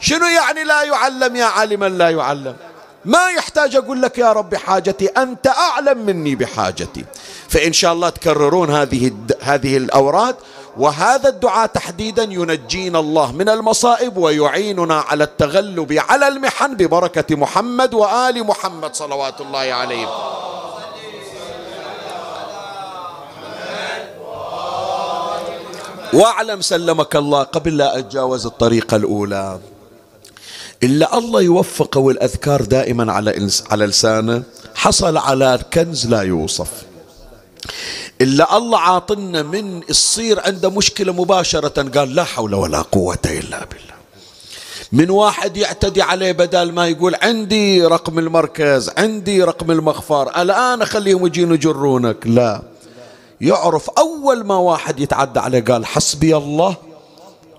[0.00, 2.56] شنو يعني لا يعلم؟ يا عالما لا يعلم.
[3.04, 7.04] ما يحتاج أقول لك يا رب حاجتي أنت أعلم مني بحاجتي.
[7.48, 10.36] فإن شاء الله تكررون هذه هذه الأوراد.
[10.76, 18.46] وهذا الدعاء تحديدا ينجينا الله من المصائب ويعيننا على التغلب على المحن ببركة محمد وآل
[18.46, 20.08] محمد صلوات الله عليهم.
[26.12, 29.58] واعلم سلمك الله قبل لا أتجاوز الطريقة الأولى.
[30.82, 34.42] إلا الله يوفقه والأذكار دائما على على لسانه.
[34.74, 36.68] حصل على كنز لا يوصف.
[38.20, 41.82] إلا الله عاطنا من الصير عنده مشكلة مباشرة.
[41.82, 43.92] قال لا حول ولا قوة إلا بالله.
[44.92, 51.26] من واحد يعتدي عليه بدل ما يقول عندي رقم المركز عندي رقم المخفر الآن أخليهم
[51.26, 52.26] يجين يجرونك.
[52.26, 52.62] لا.
[53.40, 56.76] يعرف أول ما واحد يتعدى عليه قال حسبي الله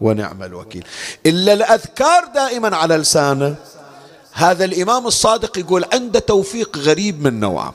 [0.01, 0.83] ونعم الوكيل.
[1.25, 3.55] إلا الأذكار دائما على لسانه.
[4.33, 7.73] هذا الإمام الصادق يقول عنده توفيق غريب من نوعه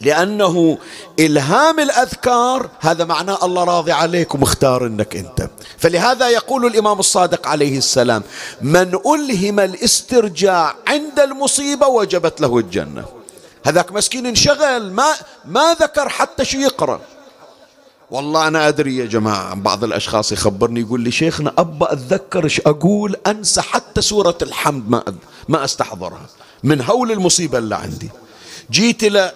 [0.00, 0.78] لأنه
[1.18, 5.50] إلهام الأذكار هذا معناه الله راضي عليك ومختار أنك أنت.
[5.78, 8.22] فلهذا يقول الإمام الصادق عليه السلام
[8.62, 13.04] من ألهم الاسترجاع عند المصيبة وجبت له الجنة.
[13.66, 15.06] هذاك مسكين انشغل ما
[15.44, 17.00] ما ذكر حتى شو يقرأ.
[18.10, 23.16] والله أنا أدري يا جماعة بعض الأشخاص يخبرني يقول لي شيخنا أبا أتذكر إيش أقول
[23.26, 25.02] أنسى حتى سورة الحمد ما
[25.48, 26.26] ما أستحضرها.
[26.64, 28.10] من هول المصيبة اللي عندي.
[28.70, 29.32] جيت إلى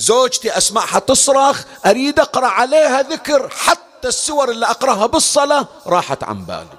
[0.00, 6.78] زوجتي أسمعها تصرخ أريد أقرأ عليها ذكر حتى السور اللي أقرأها بالصلاة راحت عن بالي.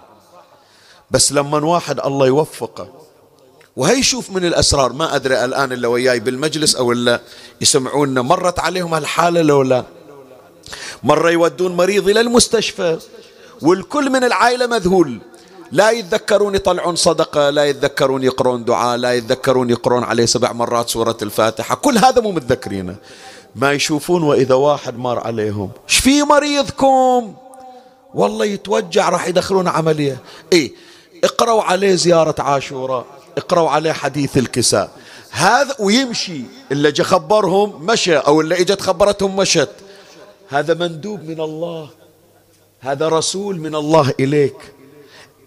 [1.12, 2.88] بس لما واحد الله يوفقه.
[3.76, 7.22] وهي يشوف من الأسرار ما أدري الآن إلا وياي بالمجلس أو إلا
[7.62, 9.84] يسمعونا مرت عليهم هالحالة لو لا.
[11.04, 13.00] مرة يودون مريض إلى المستشفى
[13.62, 15.22] والكل من العائلة مذهول.
[15.72, 21.18] لا يتذكرون يطلعون صدقة لا يتذكرون يقرون دعاء لا يتذكرون يقرون عليه سبع مرات سورة
[21.22, 21.76] الفاتحة.
[21.76, 22.96] كل هذا مو متذكرينه.
[23.56, 25.70] ما يشوفون وإذا واحد مر عليهم.
[25.90, 27.34] إيش في مريضكم؟
[28.14, 30.18] والله يتوجع راح يدخلون عملية.
[30.54, 30.72] إيه
[31.24, 33.06] اقرأوا عليه زيارة عاشوراء
[33.38, 34.92] اقرأوا عليه حديث الكساء.
[35.32, 39.70] هذا ويمشي اللي جا خبرهم مشى أو اللي إجت خبرتهم مشت.
[40.50, 41.90] هذا مندوب من الله.
[42.80, 44.58] هذا رسول من الله إليك.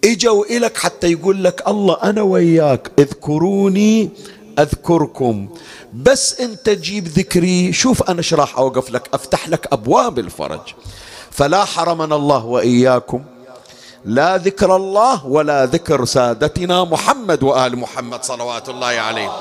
[0.05, 4.09] اجوا إلك حتى يقول لك الله أنا وياك اذكروني
[4.59, 5.49] أذكركم.
[5.93, 10.61] بس أنت تجيب ذكري شوف أنا إيش راح أوقف لك أفتح لك أبواب الفرج.
[11.31, 13.23] فلا حرمنا الله وإياكم.
[14.05, 19.31] لا ذكر الله ولا ذكر سادتنا محمد وآل محمد صلوات الله عليه.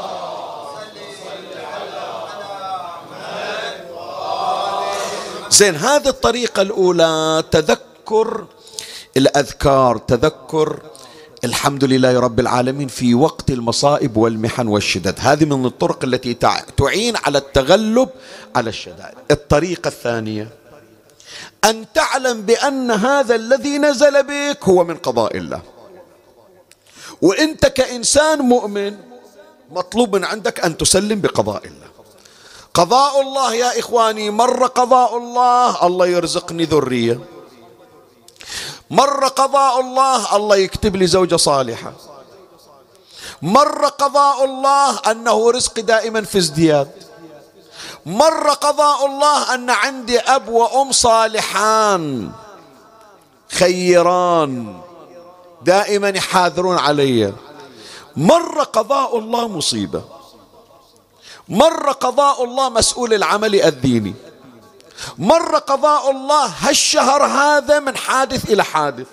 [5.51, 8.45] زين هذه الطريقة الأولى تذكر
[9.17, 10.81] الأذكار تذكر
[11.45, 16.35] الحمد لله رب العالمين في وقت المصائب والمحن والشدد هذه من الطرق التي
[16.77, 18.09] تعين على التغلب
[18.57, 19.15] على الشدائد.
[19.31, 20.49] الطريقة الثانية
[21.65, 25.63] أن تعلم بأن هذا الذي نزل بك هو من قضاء الله.
[27.23, 28.97] وأنت كإنسان مؤمن
[29.71, 31.89] مطلوب من عندك أن تسلم بقضاء الله.
[32.75, 37.21] قضاء الله يا إخواني مر قضاء الله الله يرزقني ذرية.
[38.95, 41.93] مر قضاء الله الله يكتب لي زوجة صالحة.
[43.43, 46.91] مر قضاء الله أنه رزقي دائما في ازدياد.
[48.07, 52.31] مر قضاء الله أن عندي أب وأم صالحان
[53.51, 54.81] خيران
[55.63, 57.33] دائما يحاذرون علي.
[58.17, 60.03] مر قضاء الله مصيبة.
[61.49, 64.15] مر قضاء الله مسؤول العمل الديني
[65.19, 69.07] مر قضاء الله هالشهر هذا من حادث إلى حادث.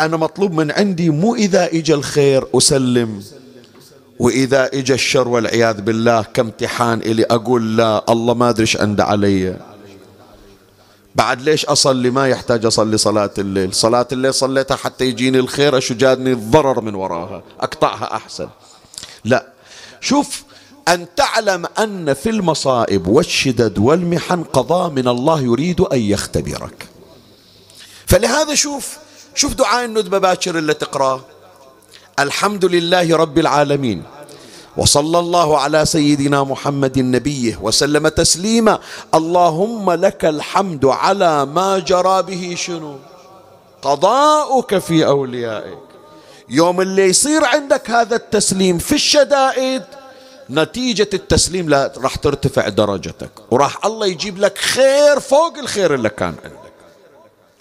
[0.00, 3.22] أنا مطلوب من عندي مو إذا إجا الخير أسلم
[4.18, 9.56] وإذا إجا الشر والعياذ بالله كامتحان إلي أقول لا الله ما أدري إيش عنده علي.
[11.14, 13.74] بعد ليش أصلي؟ ما يحتاج أصلي صلاة الليل.
[13.74, 17.42] صلاة الليل صليتها حتى يجيني الخير أشو جادني الضرر من وراها.
[17.60, 18.48] أقطعها أحسن.
[19.24, 19.46] لا.
[20.00, 20.42] شوف
[20.88, 26.88] أن تعلم أن في المصائب والشدد والمحن قضاء من الله يريد أن يختبرك.
[28.06, 28.98] فلهذا شوف
[29.34, 31.20] شوف دعاء الندبة باكر اللي تقرأه.
[32.18, 34.02] الحمد لله رب العالمين
[34.76, 38.78] وصلى الله على سيدنا محمد نبيه وسلم تسليما.
[39.14, 42.96] اللهم لك الحمد على ما جرى به شنو؟
[43.82, 45.78] قضاؤك في أوليائك.
[46.48, 49.82] يوم اللي يصير عندك هذا التسليم في الشدائد
[50.50, 56.34] نتيجة التسليم لا راح ترتفع درجتك وراح الله يجيب لك خير فوق الخير اللي كان
[56.44, 56.72] عندك.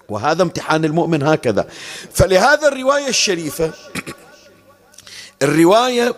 [0.09, 1.67] وهذا امتحان المؤمن هكذا.
[2.13, 3.71] فلهذا الرواية الشريفة
[5.41, 6.15] الرواية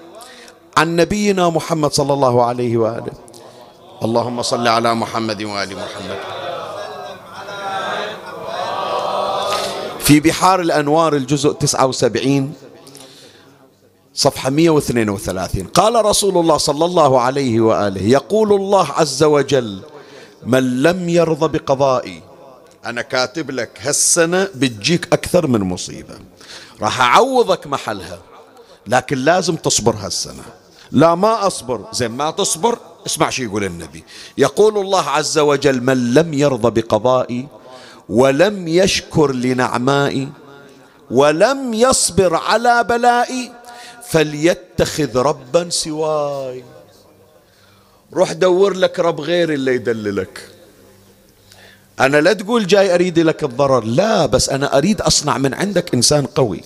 [0.77, 3.13] عن نبينا محمد صلى الله عليه وآله.
[4.03, 6.17] اللهم صل على محمد وآل محمد.
[9.99, 12.53] في بحار الأنوار الجزء 79
[14.17, 19.81] صفحة 132 قال رسول الله صلى الله عليه وآله يقول الله عز وجل
[20.45, 22.23] من لم يرضى بقضائي
[22.85, 26.15] أنا كاتب لك هالسنة بتجيك أكثر من مصيبة.
[26.81, 28.19] راح أعوضك محلها
[28.87, 30.43] لكن لازم تصبر هالسنة.
[30.91, 31.85] لا ما أصبر.
[31.91, 34.03] زين ما تصبر اسمع شو يقول النبي.
[34.37, 37.47] يقول الله عز وجل من لم يرضى بقضائي
[38.09, 40.29] ولم يشكر لنعمائي
[41.11, 43.51] ولم يصبر على بلائي
[44.09, 46.63] فليتخذ ربا سواي.
[48.13, 50.49] روح دور لك رب غير اللي يدللك.
[51.99, 56.25] أنا لا تقول جاي أريد لك الضرر لا بس أنا أريد أصنع من عندك إنسان
[56.25, 56.61] قوي.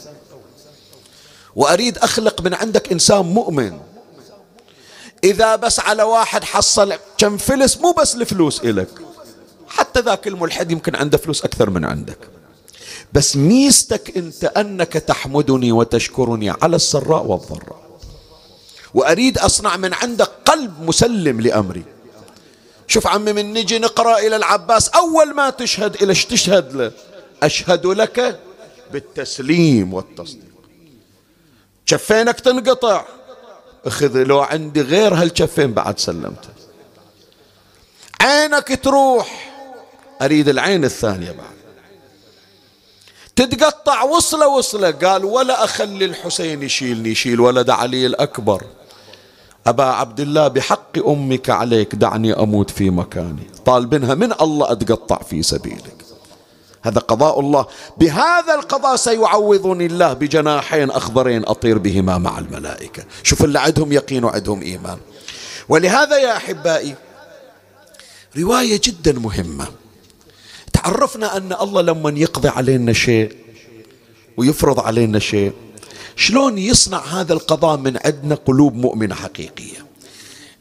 [1.56, 3.80] وأريد أخلق من عندك إنسان مؤمن.
[5.24, 8.90] إذا بس على واحد حصل كم فلس مو بس الفلوس إلك.
[9.68, 12.18] حتى ذاك الملحد يمكن عنده فلوس أكثر من عندك.
[13.14, 17.82] بس ميزتك أنت أنك تحمدني وتشكرني على السراء والضراء.
[18.94, 21.84] وأريد أصنع من عندك قلب مسلم لأمري.
[22.88, 26.92] شوف عمي من نجي نقرأ إلى العباس أول ما تشهد إلى تشهد له؟
[27.44, 28.40] أشهد لك
[28.94, 30.52] بالتسليم والتصديق.
[31.86, 33.06] شفينك تنقطع؟
[33.86, 36.50] أخذ لو عندي غير هالشفين بعد سلمته.
[38.22, 39.52] عينك تروح
[40.22, 41.61] أريد العين الثانية بعد.
[43.46, 44.92] تتقطع وصلة وصلة.
[44.92, 48.64] قال ولا اخلي الحسين يشيلني يشيل ولد علي الأكبر.
[49.68, 53.48] أبا عبد الله بحق أمك عليك دعني أموت في مكاني.
[53.66, 55.96] طالبنها من الله أتقطع في سبيلك.
[56.82, 57.66] هذا قضاء الله.
[57.98, 63.04] بهذا القضاء سيعوضني الله بجناحين أخضرين أطير بهما مع الملائكة.
[63.24, 64.98] شوف اللي عندهم يقين وعندهم إيمان.
[65.70, 66.96] ولهذا يا أحبائي
[68.38, 69.81] رواية جدا مهمة.
[70.74, 73.36] تعرفنا أن الله لما يقضي علينا شيء
[74.38, 75.52] ويفرض علينا شيء
[76.16, 79.86] شلون يصنع هذا القضاء من عندنا قلوب مؤمنة حقيقية.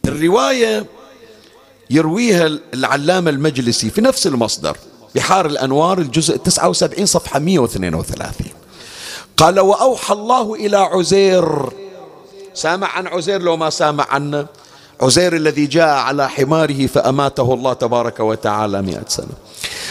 [0.05, 0.87] الرواية
[1.91, 4.77] يرويها العلامة المجلسي في نفس المصدر
[5.15, 8.47] بحار الأنوار الجزء 79 صفحة 132
[9.37, 11.69] قال وأوحى الله إلى عزير.
[12.55, 14.47] سامع عن عزير لو ما سامع عنه؟
[15.01, 19.37] عزير الذي جاء على حماره فأماته الله تبارك وتعالى مئة سنة.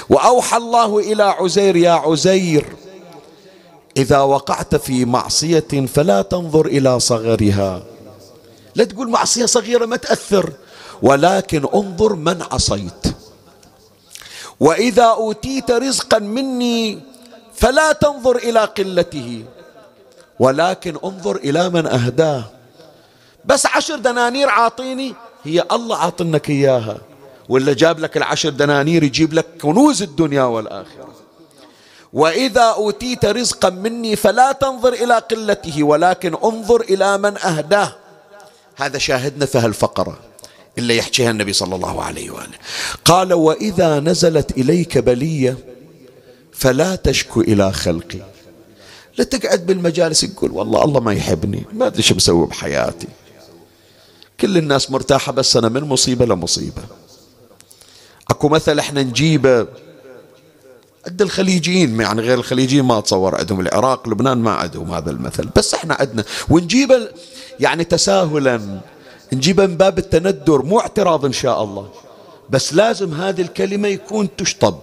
[0.09, 2.65] وأوحى الله إلى عزير يا عزير
[3.97, 7.83] إذا وقعت في معصية فلا تنظر إلى صغرها.
[8.75, 10.53] لا تقول معصية صغيرة ما تأثر
[11.01, 13.05] ولكن انظر من عصيت.
[14.59, 16.99] وإذا أوتيت رزقا مني
[17.55, 19.43] فلا تنظر إلى قلته
[20.39, 22.58] ولكن انظر إلى من أهداه.
[23.49, 26.97] بس عشر دنانير عاطيني هي الله عاطنك إياها.
[27.49, 31.09] ولا جاب لك العشر دنانير يجيب لك كنوز الدنيا والآخرة.
[32.13, 37.95] وإذا أوتيت رزقا مني فلا تنظر إلى قلته ولكن انظر إلى من أهداه.
[38.75, 40.19] هذا شاهدنا في هالفقرة
[40.77, 42.57] إلا يحكيها النبي صلى الله عليه وآله.
[43.05, 45.57] قال وإذا نزلت إليك بلية
[46.53, 48.19] فلا تشكو إلى خلقي.
[49.17, 53.07] لا تقعد بالمجالس تقول والله الله ما يحبني ما أدري شو مسوي بحياتي.
[54.41, 56.81] كل الناس مرتاحة بس أنا من مصيبة لمصيبة.
[58.29, 59.67] أكو مثل إحنا نجيبه
[61.07, 65.49] عند الخليجيين يعني غير الخليجيين ما اتصور عندهم العراق لبنان ما عندهم هذا المثل.
[65.55, 67.07] بس إحنا عندنا ونجيبه
[67.59, 68.79] يعني تساهلا
[69.33, 71.89] نجيبها من باب التندر مو اعتراض إن شاء الله
[72.49, 74.79] بس لازم هذه الكلمة يكون تشطب.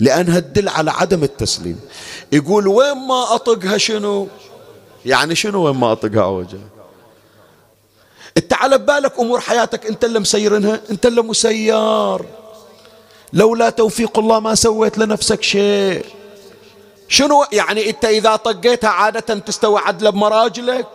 [0.00, 1.80] لأنها تدل على عدم التسليم.
[2.32, 4.28] يقول وين ما أطقها شنو؟
[5.06, 6.58] يعني شنو وين ما أطقها عوجة
[8.38, 12.26] انت على بالك امور حياتك انت اللي مسيرنها انت اللي مسيار
[13.32, 16.04] لولا توفيق الله ما سويت لنفسك شيء.
[17.08, 20.86] شنو يعني انت اذا طقيتها عادة تستوي عدل بمراجلك؟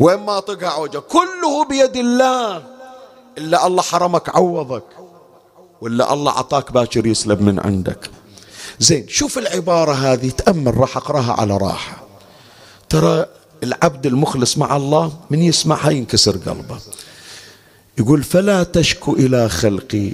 [0.00, 0.98] وين ما طقها عوجة.
[0.98, 2.64] كله بيد الله.
[3.38, 4.84] إلا الله حرمك عوضك.
[5.80, 8.10] ولا الله عطاك باكر يسلب من عندك.
[8.78, 12.02] زين شوف العبارة هذه تأمل راح أقرأها على راحة.
[12.88, 13.26] ترى
[13.62, 16.78] العبد المخلص مع الله من يسمعها ينكسر قلبه.
[17.98, 20.10] يقول فلا تشكو إلى خلقي.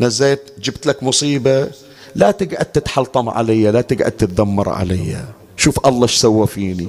[0.00, 1.70] نزيت جبت لك مصيبة
[2.14, 5.24] لا تقعد تتحلطم علي لا تقعد تتذمر علي.
[5.56, 6.88] شوف الله إيش سوى فيني.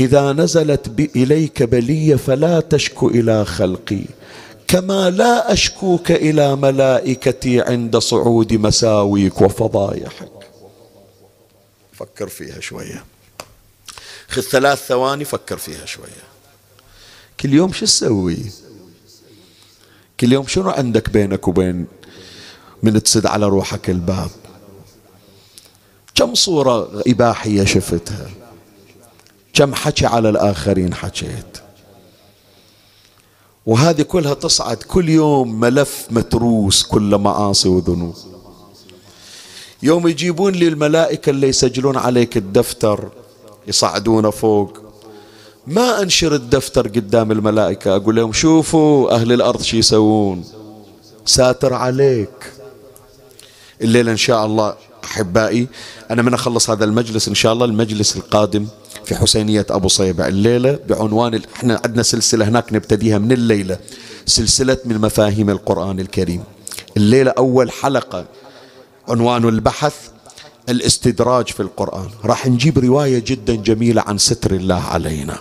[0.00, 4.04] إذا نزلت إليك بلية فلا تشكو إلى خلقي.
[4.68, 10.32] كما لا أشكوك إلى ملائكتي عند صعود مساويك وفضايحك.
[11.92, 13.04] فكر فيها شوية.
[14.28, 16.28] خذ ثلاث ثواني فكر فيها شوية.
[17.40, 18.38] كل يوم شو تسوي؟
[20.20, 21.86] كل يوم شنو عندك بينك وبين
[22.82, 24.30] من تسد على روحك الباب؟
[26.14, 28.30] كم صورة إباحية شفتها؟
[29.52, 31.58] كم حكي على الآخرين حكيت؟
[33.66, 38.16] وهذه كلها تصعد كل يوم ملف متروس كل معاصي وذنوب.
[39.82, 43.10] يوم يجيبون لي الملائكة اللي يسجلون عليك الدفتر
[43.68, 44.78] يصعدونه فوق.
[45.66, 50.44] ما أنشر الدفتر قدام الملائكة أقول لهم شوفوا أهل الأرض شو يسوون.
[51.26, 52.52] ساتر عليك.
[53.82, 55.66] الليلة إن شاء الله أحبائي
[56.10, 58.66] أنا من أخلص هذا المجلس إن شاء الله المجلس القادم
[59.04, 60.28] في حسينية أبو صيبة.
[60.28, 63.78] الليلة بعنوان إحنا عندنا سلسلة هناك نبتديها من الليلة.
[64.26, 66.44] سلسلة من مفاهيم القرآن الكريم.
[66.96, 68.24] الليلة أول حلقة
[69.08, 69.94] عنوان البحث
[70.68, 72.10] الاستدراج في القرآن.
[72.24, 75.38] راح نجيب رواية جدا جميلة عن ستر الله علينا.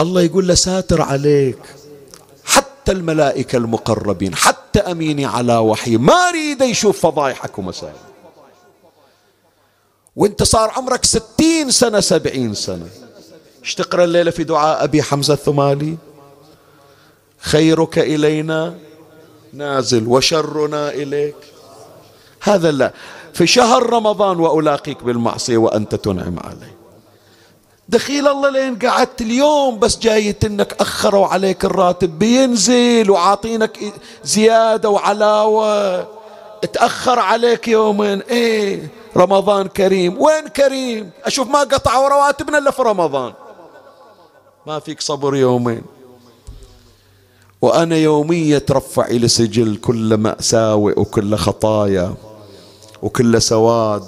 [0.00, 1.58] الله يقول له ساتر عليك.
[2.44, 7.94] حتى الملائكة المقربين حتى أميني على وحي ما أريد يشوف فضايحك ومسائل
[10.16, 12.88] وأنت صار عمرك ستين سنة سبعين سنة.
[13.64, 15.96] إيش تقرأ الليلة في دعاء أبي حمزة الثمالي؟
[17.38, 18.74] خيرك إلينا
[19.52, 21.36] نازل وشرنا إليك.
[22.42, 22.92] هذا لا.
[23.36, 26.72] في شهر رمضان وألاقيك بالمعصية وأنت تنعم علي.
[27.88, 33.78] دخيل الله لين قعدت اليوم بس جايت إنك أخروا عليك الراتب بينزل وعاطينك
[34.24, 36.08] زيادة وعلاوة.
[36.72, 38.20] تأخر عليك يومين.
[38.20, 40.22] إيه رمضان كريم.
[40.22, 43.32] وين كريم؟ أشوف ما قطعوا رواتبنا إلا في رمضان.
[44.66, 45.82] ما فيك صبر يومين.
[47.62, 52.14] وأنا يوميا ترفع إلى سجل كل مأساوئ وكل خطايا.
[53.06, 54.02] وكل سواد.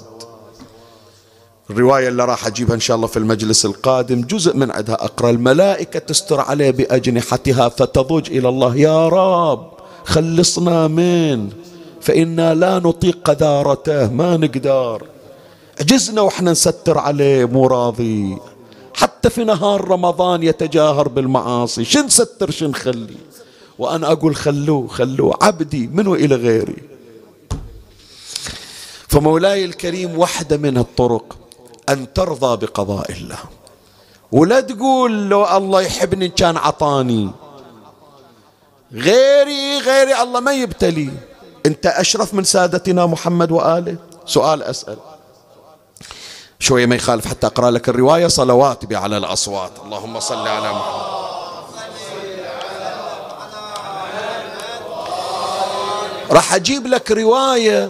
[1.69, 5.29] الرواية اللي راح أجيبها إن شاء الله في المجلس القادم جزء من عندها أقرأ.
[5.29, 8.75] الملائكة تستر عليه بأجنحتها فتضج إلى الله.
[8.75, 9.71] يا رب
[10.05, 11.49] خلصنا من
[12.01, 15.03] فإنا لا نطيق قذارته ما نقدر.
[15.79, 18.37] عجزنا وإحنا نستر عليه مو راضي.
[18.93, 21.85] حتى في نهار رمضان يتجاهر بالمعاصي.
[21.85, 23.17] شن نستر شن نخلي
[23.79, 26.98] وأنا أقول خلوه خلوه عبدي منه إلى غيري؟
[29.09, 31.37] فمولاي الكريم واحدة من الطرق
[31.89, 33.39] أن ترضى بقضاء الله.
[34.31, 37.31] ولا تقول لو الله يحبني كان عطاني.
[38.93, 41.09] غيري غيري الله ما يبتلي.
[41.65, 44.97] أنت أشرف من سادتنا محمد وآله؟ سؤال أسأل.
[46.59, 48.27] شوية ما يخالف حتى أقرأ لك الرواية.
[48.27, 49.71] صلوات على الأصوات.
[49.85, 51.19] اللهم صل على محمد.
[56.31, 57.89] راح أجيب لك رواية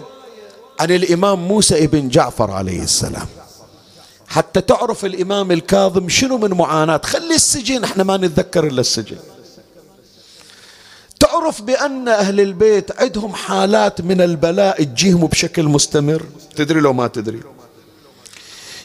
[0.80, 3.26] عن الإمام موسى ابن جعفر عليه السلام.
[4.28, 7.00] حتى تعرف الإمام الكاظم شنو من معاناة.
[7.04, 9.16] خلي السجن إحنا ما نتذكر إلا السجن.
[11.20, 16.22] تعرف بأن أهل البيت عندهم حالات من البلاء تجيهم بشكل مستمر؟
[16.56, 17.40] تدري لو ما تدري.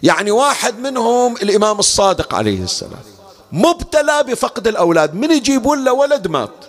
[0.04, 3.04] يعني واحد منهم الإمام الصادق عليه السلام.
[3.52, 5.16] مبتلى بفقد الأولاد.
[5.16, 6.66] من يجيبون له ولد مات.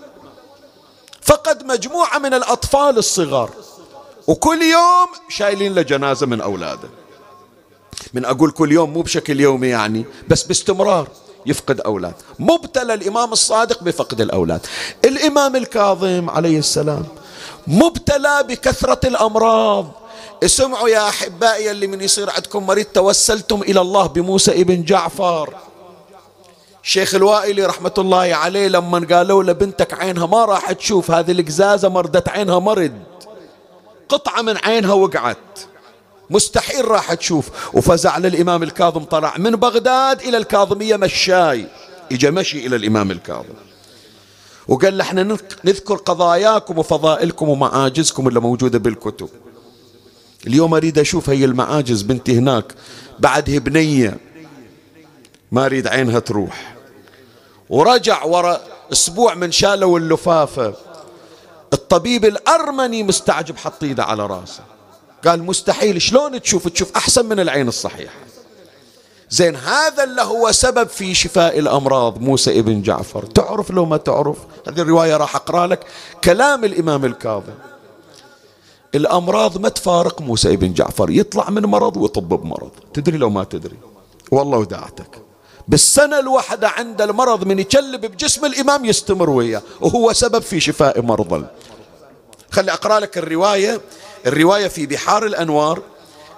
[1.22, 3.50] فقد مجموعة من الأطفال الصغار.
[4.26, 6.88] وكل يوم شايلين له جنازة من أولاده.
[8.14, 11.08] من أقول كل يوم مو بشكل يومي يعني بس باستمرار
[11.46, 14.66] يفقد أولاد مبتلى الإمام الصادق بفقد الأولاد.
[15.04, 17.04] الإمام الكاظم عليه السلام
[17.66, 19.86] مبتلى بكثرة الأمراض.
[20.44, 25.54] اسمعوا يا أحبائي اللي من يصير عندكم مريض توسلتم إلى الله بموسى ابن جعفر.
[26.82, 31.88] شيخ الوائلي رحمة الله عليه لما قالوا له بنتك عينها ما راح تشوف هذه القزازة
[31.88, 32.92] مردت عينها مرض.
[34.08, 35.60] قطعة من عينها وقعت.
[36.30, 37.74] مستحيل راح تشوف.
[37.74, 39.34] وفزع للإمام الكاظم طلع.
[39.38, 41.66] من بغداد إلى الكاظمية مشاي.
[42.12, 43.54] إجا مشي إلى الإمام الكاظم.
[44.68, 49.28] وقال له إحنا نذكر قضاياكم وفضائلكم ومعاجزكم اللي موجودة بالكتب.
[50.46, 52.74] اليوم أريد أشوف هي المعاجز بنتي هناك.
[53.18, 54.18] بعدها بنية
[55.52, 56.76] ما أريد عينها تروح.
[57.68, 58.60] ورجع ورا
[58.92, 60.74] أسبوع من شالوا اللفافة.
[61.72, 64.60] الطبيب الأرمني مستعجب حط إيده على راسه.
[65.26, 68.18] قال مستحيل شلون تشوف؟ تشوف أحسن من العين الصحيحة.
[69.30, 72.20] زين هذا اللي هو سبب في شفاء الأمراض.
[72.20, 74.36] موسى ابن جعفر تعرف لو ما تعرف؟
[74.68, 75.86] هذه الرواية راح أقرأ لك.
[76.24, 77.54] كلام الإمام الكاظم.
[78.94, 82.70] الأمراض ما تفارق موسى ابن جعفر يطلع من مرض ويطب بمرض.
[82.94, 83.76] تدري لو ما تدري؟
[84.30, 85.25] والله وداعتك.
[85.68, 91.46] بالسنة الواحدة عند المرض من يكلب بجسم الإمام يستمر وياه وهو سبب في شفاء مرضى
[92.50, 93.80] خلي أقرأ لك الرواية.
[94.26, 95.82] الرواية في بحار الأنوار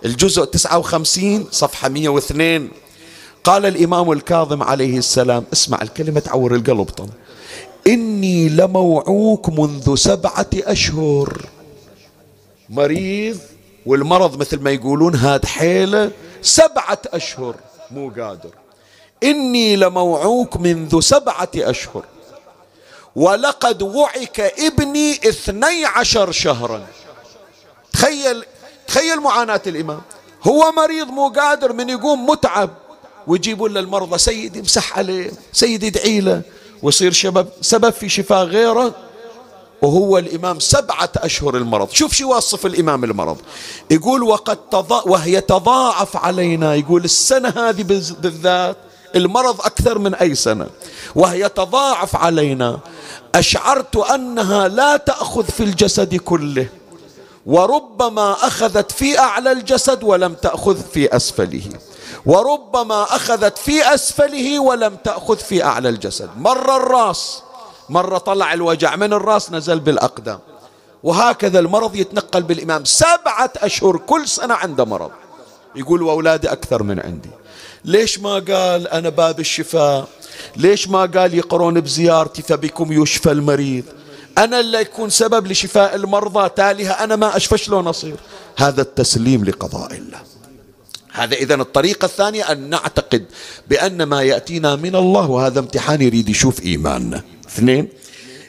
[0.04, 2.70] الجزء 59 صفحة 102
[3.44, 7.10] قال الإمام الكاظم عليه السلام اسمع الكلمة تعور القلب طبعا
[7.86, 11.46] إني لموعوك منذ سبعة أشهر.
[12.70, 13.38] مريض
[13.86, 16.10] والمرض مثل ما يقولون هاد حيلة
[16.42, 17.54] سبعة أشهر
[17.90, 18.50] مو قادر.
[19.22, 22.04] إني لموعوك منذ سبعة أشهر.
[23.16, 26.86] ولقد وعك ابني اثني عشر شهرا.
[27.92, 28.44] تخيل
[28.88, 30.00] تخيل معاناة الإمام.
[30.42, 32.70] هو مريض مو قادر من يقوم متعب
[33.26, 36.42] ويجيبون له المرضى سيدي امسح عليه سيدي ادعي له.
[36.82, 38.94] ويصير شباب سبب في شفاء غيره.
[39.82, 41.90] وهو الإمام سبعة أشهر المرض.
[41.90, 43.38] شوف شو يوصف الإمام المرض.
[43.90, 46.74] يقول وقد تضا وهي تضاعف علينا.
[46.74, 48.76] يقول السنة هذه بالذات
[49.16, 50.66] المرض أكثر من أي سنة
[51.14, 52.78] وهي تضاعف علينا.
[53.34, 56.68] أشعرت أنها لا تأخذ في الجسد كله
[57.46, 61.62] وربما أخذت في أعلى الجسد ولم تأخذ في أسفله
[62.26, 66.30] وربما أخذت في أسفله ولم تأخذ في أعلى الجسد.
[66.36, 67.42] مرة الرأس
[67.88, 70.38] مرة طلع الوجع من الرأس نزل بالأقدام.
[71.02, 72.84] وهكذا المرض يتنقل بالإمام.
[72.84, 75.10] سبعة أشهر كل سنة عنده مرض.
[75.76, 77.30] يقول وأولادي أكثر من عندي.
[77.84, 80.08] ليش ما قال أنا باب الشفاء؟
[80.56, 83.84] ليش ما قال يقرون بزيارتي فبكم يشفى المريض؟
[84.38, 88.16] أنا اللي يكون سبب لشفاء المرضى تاليها أنا ما أشفى شلون أصير؟
[88.56, 90.18] هذا التسليم لقضاء الله.
[91.12, 93.24] هذا إذا الطريقة الثانية أن نعتقد
[93.68, 97.22] بأن ما يأتينا من الله وهذا امتحان يريد يشوف إيماننا.
[97.48, 97.88] اثنين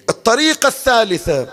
[0.09, 1.47] الطريقة الثالثة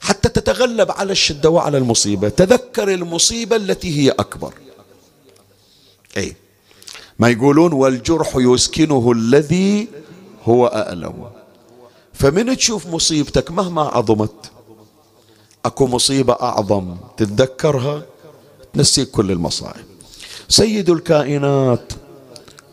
[0.00, 4.54] حتى تتغلب على الشدة وعلى المصيبة تذكر المصيبة التي هي أكبر.
[6.16, 6.36] أي
[7.18, 9.88] ما يقولون والجرح يسكنه الذي
[10.44, 11.30] هو أألم.
[12.12, 14.50] فمن تشوف مصيبتك مهما عظمت
[15.64, 18.02] أكو مصيبة أعظم تتذكرها
[18.74, 19.84] تنسيك كل المصائب.
[20.48, 21.92] سيد الكائنات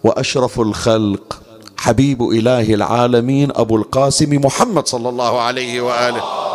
[0.04, 1.42] وأشرف الخلق
[1.78, 6.49] حبيب إله العالمين أبو القاسم محمد صلى الله عليه وآله.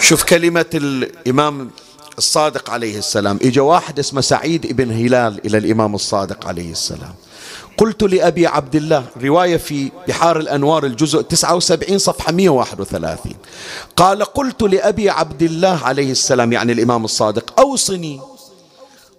[0.00, 1.70] شوف كلمة الإمام
[2.18, 3.38] الصادق عليه السلام.
[3.42, 7.14] إجا واحد اسمه سعيد بن هلال إلى الإمام الصادق عليه السلام.
[7.78, 13.34] قلت لأبي عبد الله رواية في بحار الأنوار الجزء 79 صفحة 131
[13.96, 18.20] قال قلت لأبي عبد الله عليه السلام يعني الإمام الصادق أوصني.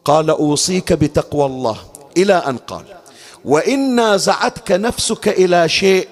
[0.06, 1.78] قال أوصيك بتقوى الله.
[2.18, 2.84] إلى أن قال
[3.46, 6.08] وإن نازعتك نفسك إلى شيء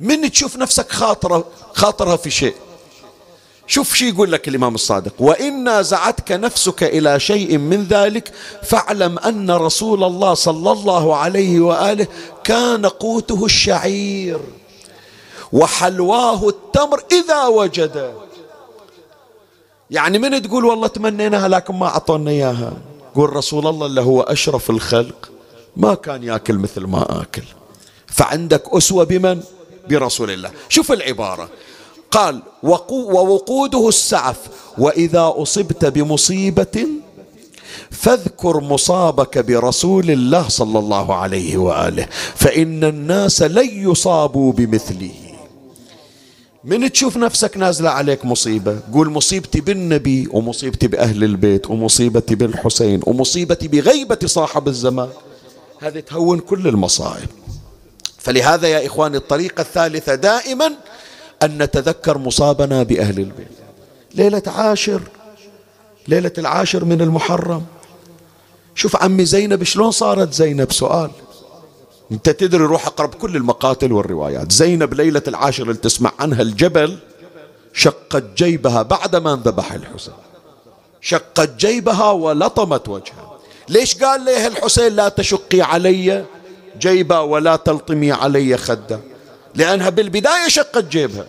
[0.00, 1.44] من تشوف نفسك خاطرة
[1.74, 2.54] خاطرها في شيء؟
[3.72, 5.12] شوف شي يقول لك الإمام الصادق.
[5.18, 12.06] وإن نازعتك نفسك إلى شيء من ذلك فاعلم أن رسول الله صلى الله عليه وآله
[12.44, 14.40] كان قوته الشعير
[15.52, 18.14] وحلواه التمر إذا وجد.
[19.90, 22.72] يعني من تقول والله تمنيناها لكن ما أعطونا إياها؟
[23.14, 25.30] قول رسول الله اللي هو أشرف الخلق
[25.76, 27.44] ما كان يأكل مثل ما آكل.
[28.06, 29.42] فعندك أسوة بمن؟
[29.88, 30.50] برسول الله.
[30.68, 31.48] شوف العبارة.
[32.12, 34.36] قال ووقوده السعف.
[34.78, 36.86] وإذا أصبت بمصيبة
[37.90, 45.14] فاذكر مصابك برسول الله صلى الله عليه وآله فإن الناس لن يصابوا بمثله.
[46.64, 53.68] من تشوف نفسك نازلة عليك مصيبة؟ قول مصيبتي بالنبي ومصيبتي بأهل البيت ومصيبتي بالحسين ومصيبتي
[53.68, 55.08] بغيبة صاحب الزمان.
[55.80, 57.28] هذه تهون كل المصائب.
[58.18, 60.72] فلهذا يا إخواني الطريقة الثالثة دائما
[61.42, 63.48] أن نتذكر مصابنا بأهل البيت.
[64.14, 65.00] ليلة عاشر
[66.08, 67.64] ليلة العاشر من المحرم.
[68.74, 71.10] شوف عمي زينب شلون صارت زينب؟ سؤال.
[72.12, 74.52] أنت تدري روح أقرب كل المقاتل والروايات.
[74.52, 76.98] زينب ليلة العاشر اللي تسمع عنها الجبل
[77.74, 80.14] شقت جيبها بعد ما انذبح الحسين.
[81.00, 83.38] شقت جيبها ولطمت وجهها.
[83.68, 86.24] ليش قال لها الحسين لا تشقي علي؟
[86.78, 89.00] جيبا ولا تلطمي علي خدا
[89.54, 91.26] لأنها بالبداية شقت جيبها.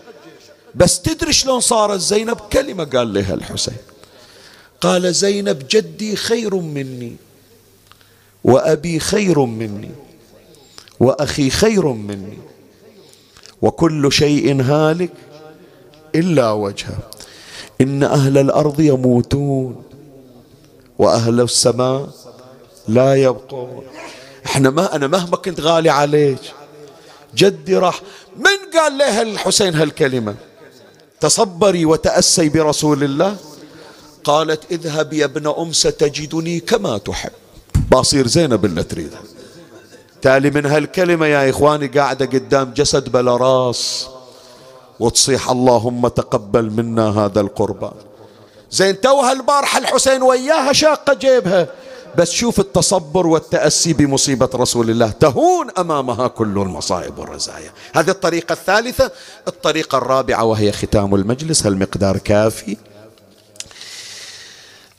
[0.76, 3.78] بس تدري شلون صارت؟ زينب كلمة قال لها الحسين.
[4.82, 7.15] قال زينب جدي خير مني
[8.43, 9.91] وأبي خير مني
[10.99, 12.38] وأخي خير مني
[13.61, 15.11] وكل شيء هالك
[16.15, 16.97] إلا وجهه.
[17.82, 19.84] إن أهل الأرض يموتون
[20.97, 22.09] وأهل السماء
[22.88, 23.84] لا يبقون.
[24.45, 26.39] إحنا ما أنا مهما كنت غالي عليك
[27.36, 28.01] جدي راح
[28.36, 30.36] من قال لها الحسين هالكلمة؟
[31.19, 33.36] تصبري وتأسي برسول الله؟
[34.23, 37.31] قالت اذهب يا ابن أم ستجدني كما تحب.
[37.91, 39.21] باصير زينب اللي تريدها
[40.21, 44.07] تالي من هالكلمة يا إخواني قاعدة قدام جسد بلا راس.
[44.99, 47.93] وتصيح اللهم تقبل منا هذا القربان.
[48.71, 51.67] زين توها البارحة الحسين وياها شاقة جيبها.
[52.18, 55.09] بس شوف التصبر والتأسي بمصيبة رسول الله.
[55.09, 57.72] تهون أمامها كل المصائب والرزايا.
[57.93, 59.11] هذه الطريقة الثالثة.
[59.47, 61.66] الطريقة الرابعة وهي ختام المجلس.
[61.66, 62.78] هالمقدار كافي؟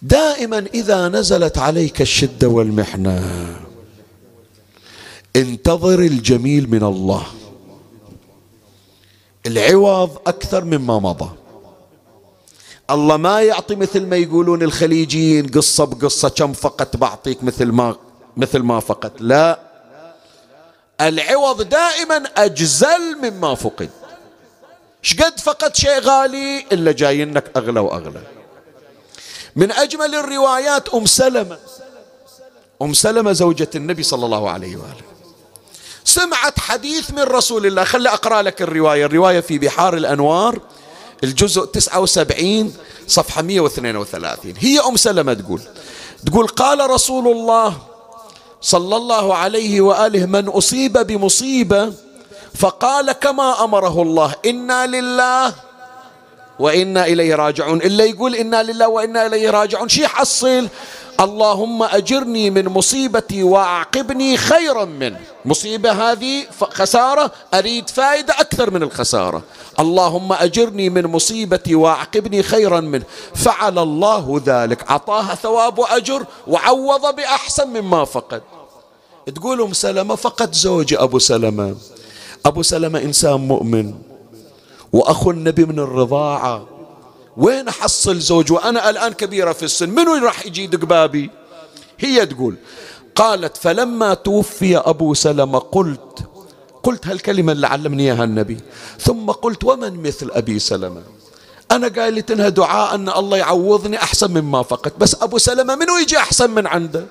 [0.02, 3.22] دائما إذا نزلت عليك الشدة والمحنة
[5.36, 7.26] انتظر الجميل من الله.
[9.46, 11.30] العوض أكثر مما مضى.
[12.90, 17.96] الله ما يعطي مثل ما يقولون الخليجيين قصة بقصة كم فقط بعطيك مثل ما
[18.36, 19.12] مثل ما فقط.
[19.20, 19.58] لا.
[21.00, 23.90] العوض دائما أجزل مما فقد.
[25.02, 28.22] شقد فقط شيء غالي إلا جاينك أغلى وأغلى.
[29.56, 31.58] من أجمل الروايات أم سلمة.
[32.82, 35.04] أم سلمة زوجة النبي صلى الله عليه وآله.
[36.04, 37.84] سمعت حديث من رسول الله.
[37.84, 39.06] خلي أقرأ لك الرواية.
[39.06, 40.60] الرواية في بحار الأنوار.
[41.24, 42.74] الجزء 79
[43.08, 45.60] صفحة 132 هي أم سلمة تقول
[46.26, 47.76] تقول قال رسول الله
[48.60, 51.92] صلى الله عليه وآله من أصيب بمصيبة
[52.54, 55.54] فقال كما أمره الله إنا لله
[56.58, 57.78] وإنا إليه راجعون.
[57.78, 59.88] إلا يقول إنا لله وإنا إليه راجعون.
[59.88, 60.68] شي حصل
[61.20, 65.20] اللهم أجرني من مصيبتي وأعقبني خيرا منه.
[65.44, 69.42] مصيبة هذه خسارة أريد فائدة أكثر من الخسارة.
[69.80, 73.04] اللهم أجرني من مصيبتي وأعقبني خيرا منه.
[73.34, 74.90] فعل الله ذلك.
[74.90, 78.42] أعطاها ثواب وأجر وعوض بأحسن مما فقد.
[79.34, 81.76] تقول أم سلمة فقد زوج أبو سلمة.
[82.46, 83.94] أبو سلمة إنسان مؤمن.
[84.92, 86.73] وأخو النبي من الرضاعة.
[87.36, 91.30] وين أحصل زوج وأنا الآن كبيرة في السن؟ منو راح يجي يدق بابي؟
[91.98, 92.56] هي تقول.
[93.14, 96.18] قالت فلما توفي أبو سلمة قلت
[96.82, 98.58] قلت هالكلمة اللي علمني إياها النبي.
[99.00, 101.02] ثم قلت ومن مثل أبي سلمة؟
[101.70, 104.98] أنا قايلت إنها دعاء أن الله يعوضني أحسن مما فقدت.
[104.98, 107.06] بس أبو سلمة منو يجي أحسن من عنده؟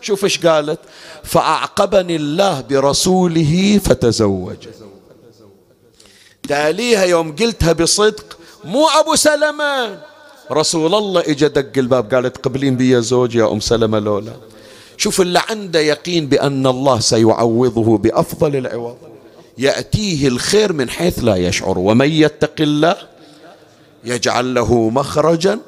[0.00, 0.78] شوف إيش قالت.
[1.24, 4.56] فأعقبني الله برسوله فتزوج.
[6.48, 9.98] تاليها يوم قلتها بصدق مو أبو سلمة.
[10.50, 14.32] رسول الله اجى دق الباب قالت قبلين بي زوج يا أم سلمة لولا.
[14.96, 18.96] شوف اللي عنده يقين بأن الله سيعوضه بأفضل العوض.
[19.58, 21.78] يأتيه الخير من حيث لا يشعر.
[21.78, 22.96] ومن يتق الله
[24.04, 25.58] يجعل له مخرجا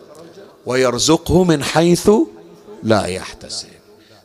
[0.66, 2.10] ويرزقه من حيث
[2.82, 3.68] لا يحتسب.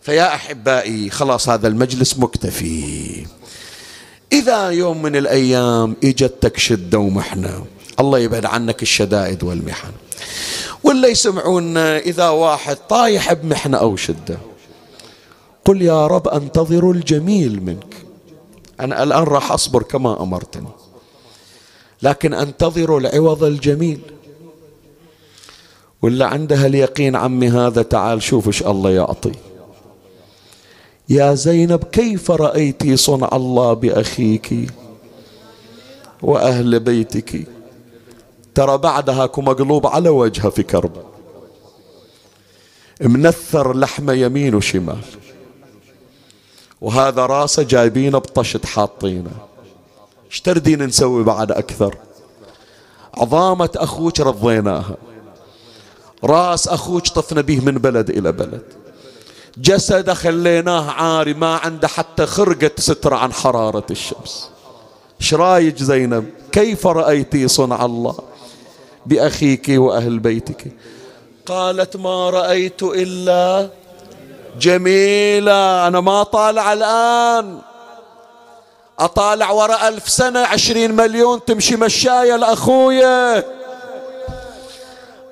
[0.02, 3.26] فيا أحبائي خلاص هذا المجلس مكتفي.
[4.32, 7.66] إذا يوم من الأيام إجتك شدة ومحنة
[8.00, 9.92] الله يبعد عنك الشدائد والمحن.
[10.84, 14.38] ولا يسمعونا إذا واحد طايح بمحنة أو شدة
[15.66, 17.96] قل يا رب أنتظر الجميل منك.
[18.80, 20.68] أنا الآن راح أصبر كما أمرتني.
[22.02, 24.00] لكن أنتظر العوض الجميل.
[26.02, 29.32] ولا عندها اليقين عمي هذا تعال شوف إيش الله يعطي.
[31.10, 34.72] يا زينب كيف رأيت صنع الله بأخيك
[36.22, 37.59] وأهل بيتك؟
[38.60, 40.92] ترى بعدها مقلوب على وجهه في كرب.
[43.02, 45.00] منثر لحمة يمين وشمال.
[46.82, 49.32] وهذا راسه جايبينه بطشت حاطينه.
[50.32, 51.96] إيش تردين نسوي بعد أكثر؟
[53.14, 54.98] عظامة أخوك رضيناها.
[56.24, 58.64] راس أخوك طفنا به من بلد إلى بلد.
[59.58, 64.50] جسده خليناه عاري ما عنده حتى خرقة ستر عن حرارة الشمس.
[65.22, 68.29] إيش رأيك زينب؟ كيف رأيتي صنع الله؟
[69.06, 70.72] بأخيك وأهل بيتك.
[71.46, 73.70] قالت ما رأيت إلا
[74.60, 77.62] جميلة أنا ما طالع الآن.
[79.00, 83.44] أطالع وراء ألف سنة عشرين مليون تمشي مشاية لأخويا.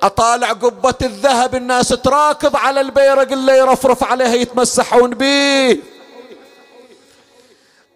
[0.02, 5.78] أطالع قبة الذهب الناس تراكض على البيرق اللي يرفرف عليها يتمسحون به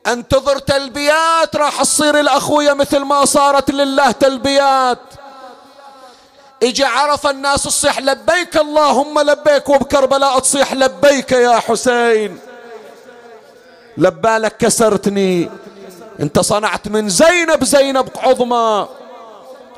[0.06, 4.98] أنتظر تلبيات راح تصير الأخوية مثل ما صارت لله تلبيات.
[6.62, 12.38] اجى عرف الناس تصيح لبيك اللهم لبيك وبكربلاء تصيح لبيك يا حسين.
[13.98, 15.50] لبالك كسرتني
[16.20, 18.88] انت صنعت من زينب زينب عظمى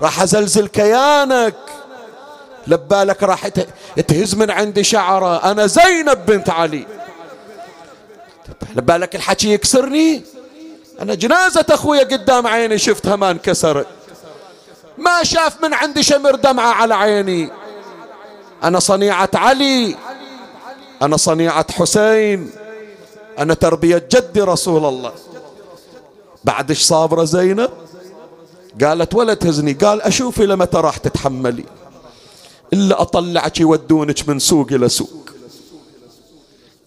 [0.02, 1.54] راح أزلزل كيانك.
[2.66, 3.48] لبالك راح
[4.08, 6.86] تهز من عندي شعرة أنا زينب بنت علي.
[8.76, 10.22] لبالك الحكي يكسرني
[11.00, 13.86] أنا جنازة أخويا قدام عيني شفتها ما انكسرت
[14.98, 17.50] ما شاف من عندي شمر دمعة على عيني.
[18.64, 19.96] أنا صنيعة علي.
[21.02, 22.50] أنا صنيعة حسين.
[23.38, 25.12] أنا تربية جدي رسول الله.
[26.44, 27.70] بعد إيش صابرة زينب؟
[28.82, 29.72] قالت ولا تهزني.
[29.72, 31.64] قال أشوفي لمتى راح تتحملي.
[32.72, 35.30] إلا أطلعك يودونك من سوق إلى سوق.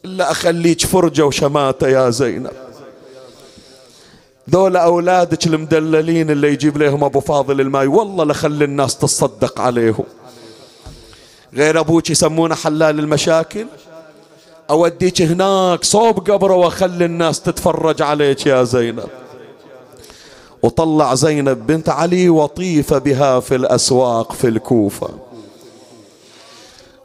[0.06, 2.67] إلا أخليك فرجة وشماتة يا زينب.
[4.50, 10.06] ذولا أولادك المدللين اللي يجيب لهم أبو فاضل الماي والله لخلي الناس تصدق عليهم.
[11.54, 13.66] غير أبوك يسمونه حلال المشاكل؟
[14.70, 19.10] أوديك هناك صوب قبره وأخلي الناس تتفرج عليك يا زينب.
[20.64, 25.10] وطلع زينب بنت علي وطيف بها في الأسواق في الكوفة.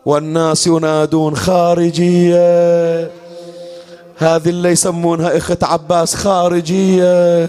[0.06, 3.21] والناس ينادون خارجية.
[4.16, 7.48] هذه اللي يسمونها إخت عباس خارجية.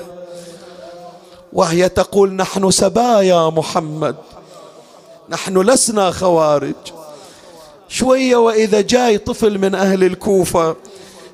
[1.53, 4.15] وهي تقول نحن سبايا محمد
[5.29, 6.75] نحن لسنا خوارج.
[7.89, 10.75] شوية وإذا جاي طفل من أهل الكوفة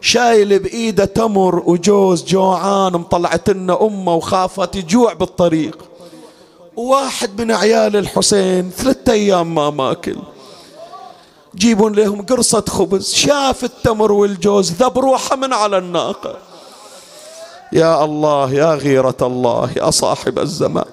[0.02, 5.78] شايل بإيده تمر وجوز جوعان مطلعت لنا أمة وخافت يجوع بالطريق.
[6.76, 10.16] واحد من عيال الحسين ثلاثة أيام ما ماكل.
[11.60, 16.36] جيبون لهم قرصة خبز شاف التمر والجوز ذب روحه من على الناقة.
[17.74, 20.86] يا الله يا غيرة الله يا صاحب الزمان.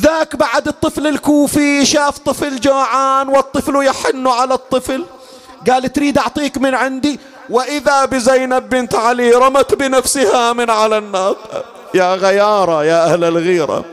[0.00, 5.04] ذاك بعد الطفل الكوفي شاف طفل جوعان والطفل يحن على الطفل.
[5.70, 7.18] قال تريد أعطيك من عندي؟
[7.50, 11.64] وإذا بزينب بنت علي رمت بنفسها من على الناقة.
[11.94, 13.84] يا غيارة يا أهل الغيرة.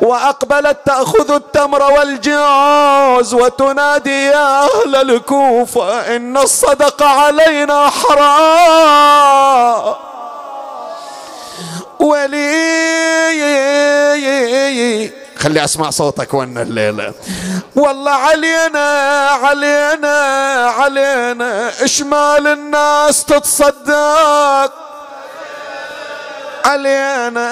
[0.00, 9.28] وأقبلت تأخذ التمر والجوز وتنادي يا أهل الكوفة إن الصدق علينا حرام.
[12.00, 12.48] ولي
[15.38, 17.12] خلي أسمع صوتك ون الليلة.
[17.76, 20.16] والله علينا علينا
[20.78, 24.87] علينا إشمال الناس تتصدق.
[26.64, 27.48] علينا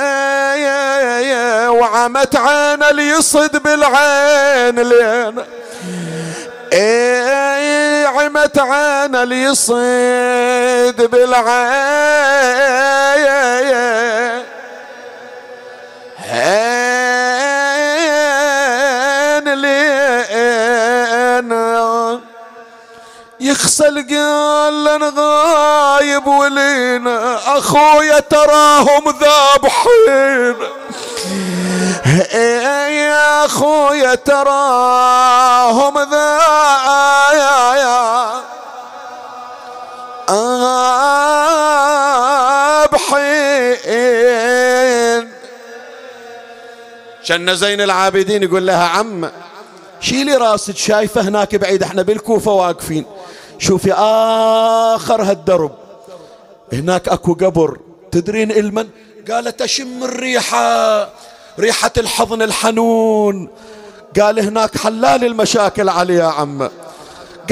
[1.70, 5.44] وعمت عين اليصد بالعين لينا.
[6.72, 11.66] إيه عمت عين اليصد بالعين.
[23.50, 30.56] يخسل قال لنا غايب ولينا أخويا تراهم ذابحين
[32.90, 35.94] يا أخويا تراهم
[43.96, 45.30] ذابحين
[47.22, 49.30] شن زين العابدين يقول لها عم
[50.00, 53.04] شيلي راسك شايفه هناك بعيد إحنا بالكوفة واقفين.
[53.58, 55.70] شوفي آخر هالدرب.
[56.72, 57.78] هناك أكو قبر.
[58.10, 58.86] تدرين إلمن؟
[59.30, 61.08] قالت أشم الريحة.
[61.58, 63.48] ريحة الحضن الحنون.
[64.20, 66.68] قال هناك حلال المشاكل علي يا عم.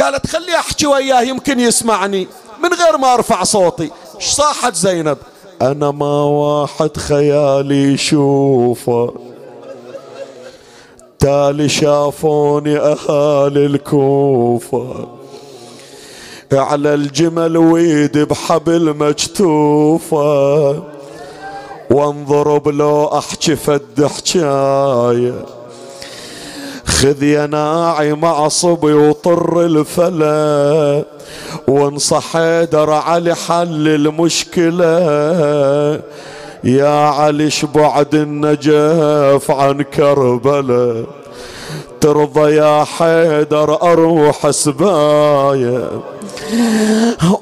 [0.01, 2.29] قالت خلي أحكي وياه يمكن يسمعني.
[2.63, 3.91] من غير ما أرفع صوتي.
[4.21, 5.19] صاحت زينب.
[5.63, 9.15] أنا ما واحد خيالي يشوفه.
[11.19, 15.09] تالي شافوني أهالي الكوفة.
[16.55, 20.83] على الجمل ويد بحبل مجتوفة.
[21.91, 25.45] وانضرب لو أحكي فد حجاية
[26.87, 31.05] خذ يا ناعي معصبي وطر الفلا.
[31.69, 34.95] وانصح حيدر علي حل المشكلة.
[36.65, 41.05] يا علي شبعد النجف عن كربلاء
[42.01, 45.91] ترضى يا حيدر أروح سبايا.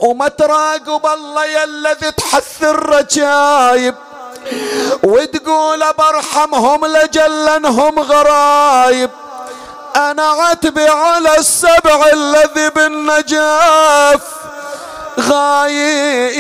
[0.01, 3.95] وما تراقب الله يا الذي تحث الرجايب
[5.03, 9.11] وتقول برحمهم لجلنهم غرايب.
[9.97, 14.21] أنا عتبي على السبع الذي بالنجاف
[15.21, 16.31] غايب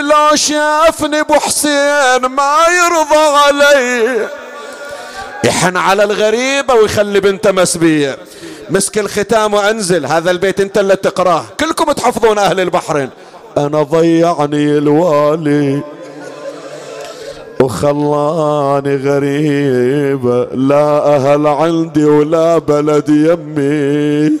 [0.00, 4.28] لو شافني أبو حسين ما يرضى علي.
[5.44, 8.18] يحن على الغريبة ويخلي بنته مسبية.
[8.70, 11.44] مسك الختام وانزل هذا البيت انت اللي تقراه.
[11.60, 13.08] كلكم تحفظون أهل البحرين.
[13.58, 15.82] أنا ضيعني الوالي
[17.60, 24.32] وخلاني غريبة لا أهل عندي ولا بلد يمي.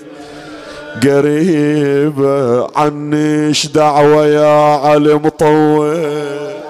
[1.02, 6.61] قريبة عنيش دعوة يا علي مطول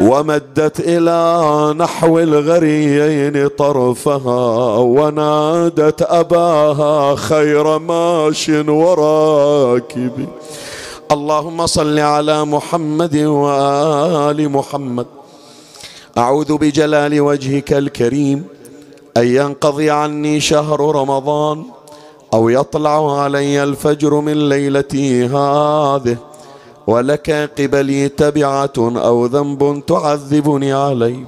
[0.00, 10.26] ومدت إلى نحو الغريين طرفها ونادت أباها خير ماش وراكب.
[11.12, 15.06] اللهم صل على محمد وآل محمد.
[16.18, 18.44] أعوذ بجلال وجهك الكريم
[19.16, 21.64] أن ينقضي عني شهر رمضان
[22.34, 26.16] أو يطلع علي الفجر من ليلتي هذه.
[26.86, 31.24] ولك قبلي تبعة أو ذنب تعذبني عليه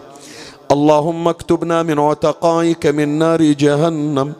[0.71, 4.33] اللهم اكتبنا من عتقائك من نار جهنم.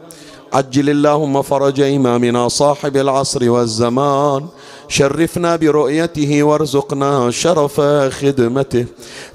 [0.53, 4.47] عجل اللهم فرج إمامنا صاحب العصر والزمان.
[4.89, 7.81] شرفنا برؤيته وارزقنا شرف
[8.21, 8.87] خدمته.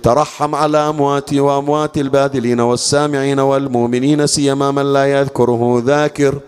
[0.03, 6.39] ترحم على أمواتي وأموات الباذلين والسامعين والمؤمنين سيما من لا يذكره ذاكر.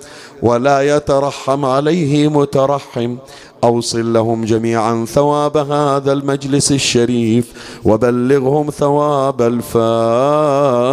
[0.41, 3.15] ولا يترحم عليه مترحم.
[3.65, 7.45] أوصل لهم جميعا ثواب هذا المجلس الشريف
[7.85, 10.83] وبلغهم ثواب الفاتحة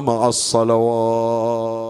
[0.00, 1.81] مع الصلوات.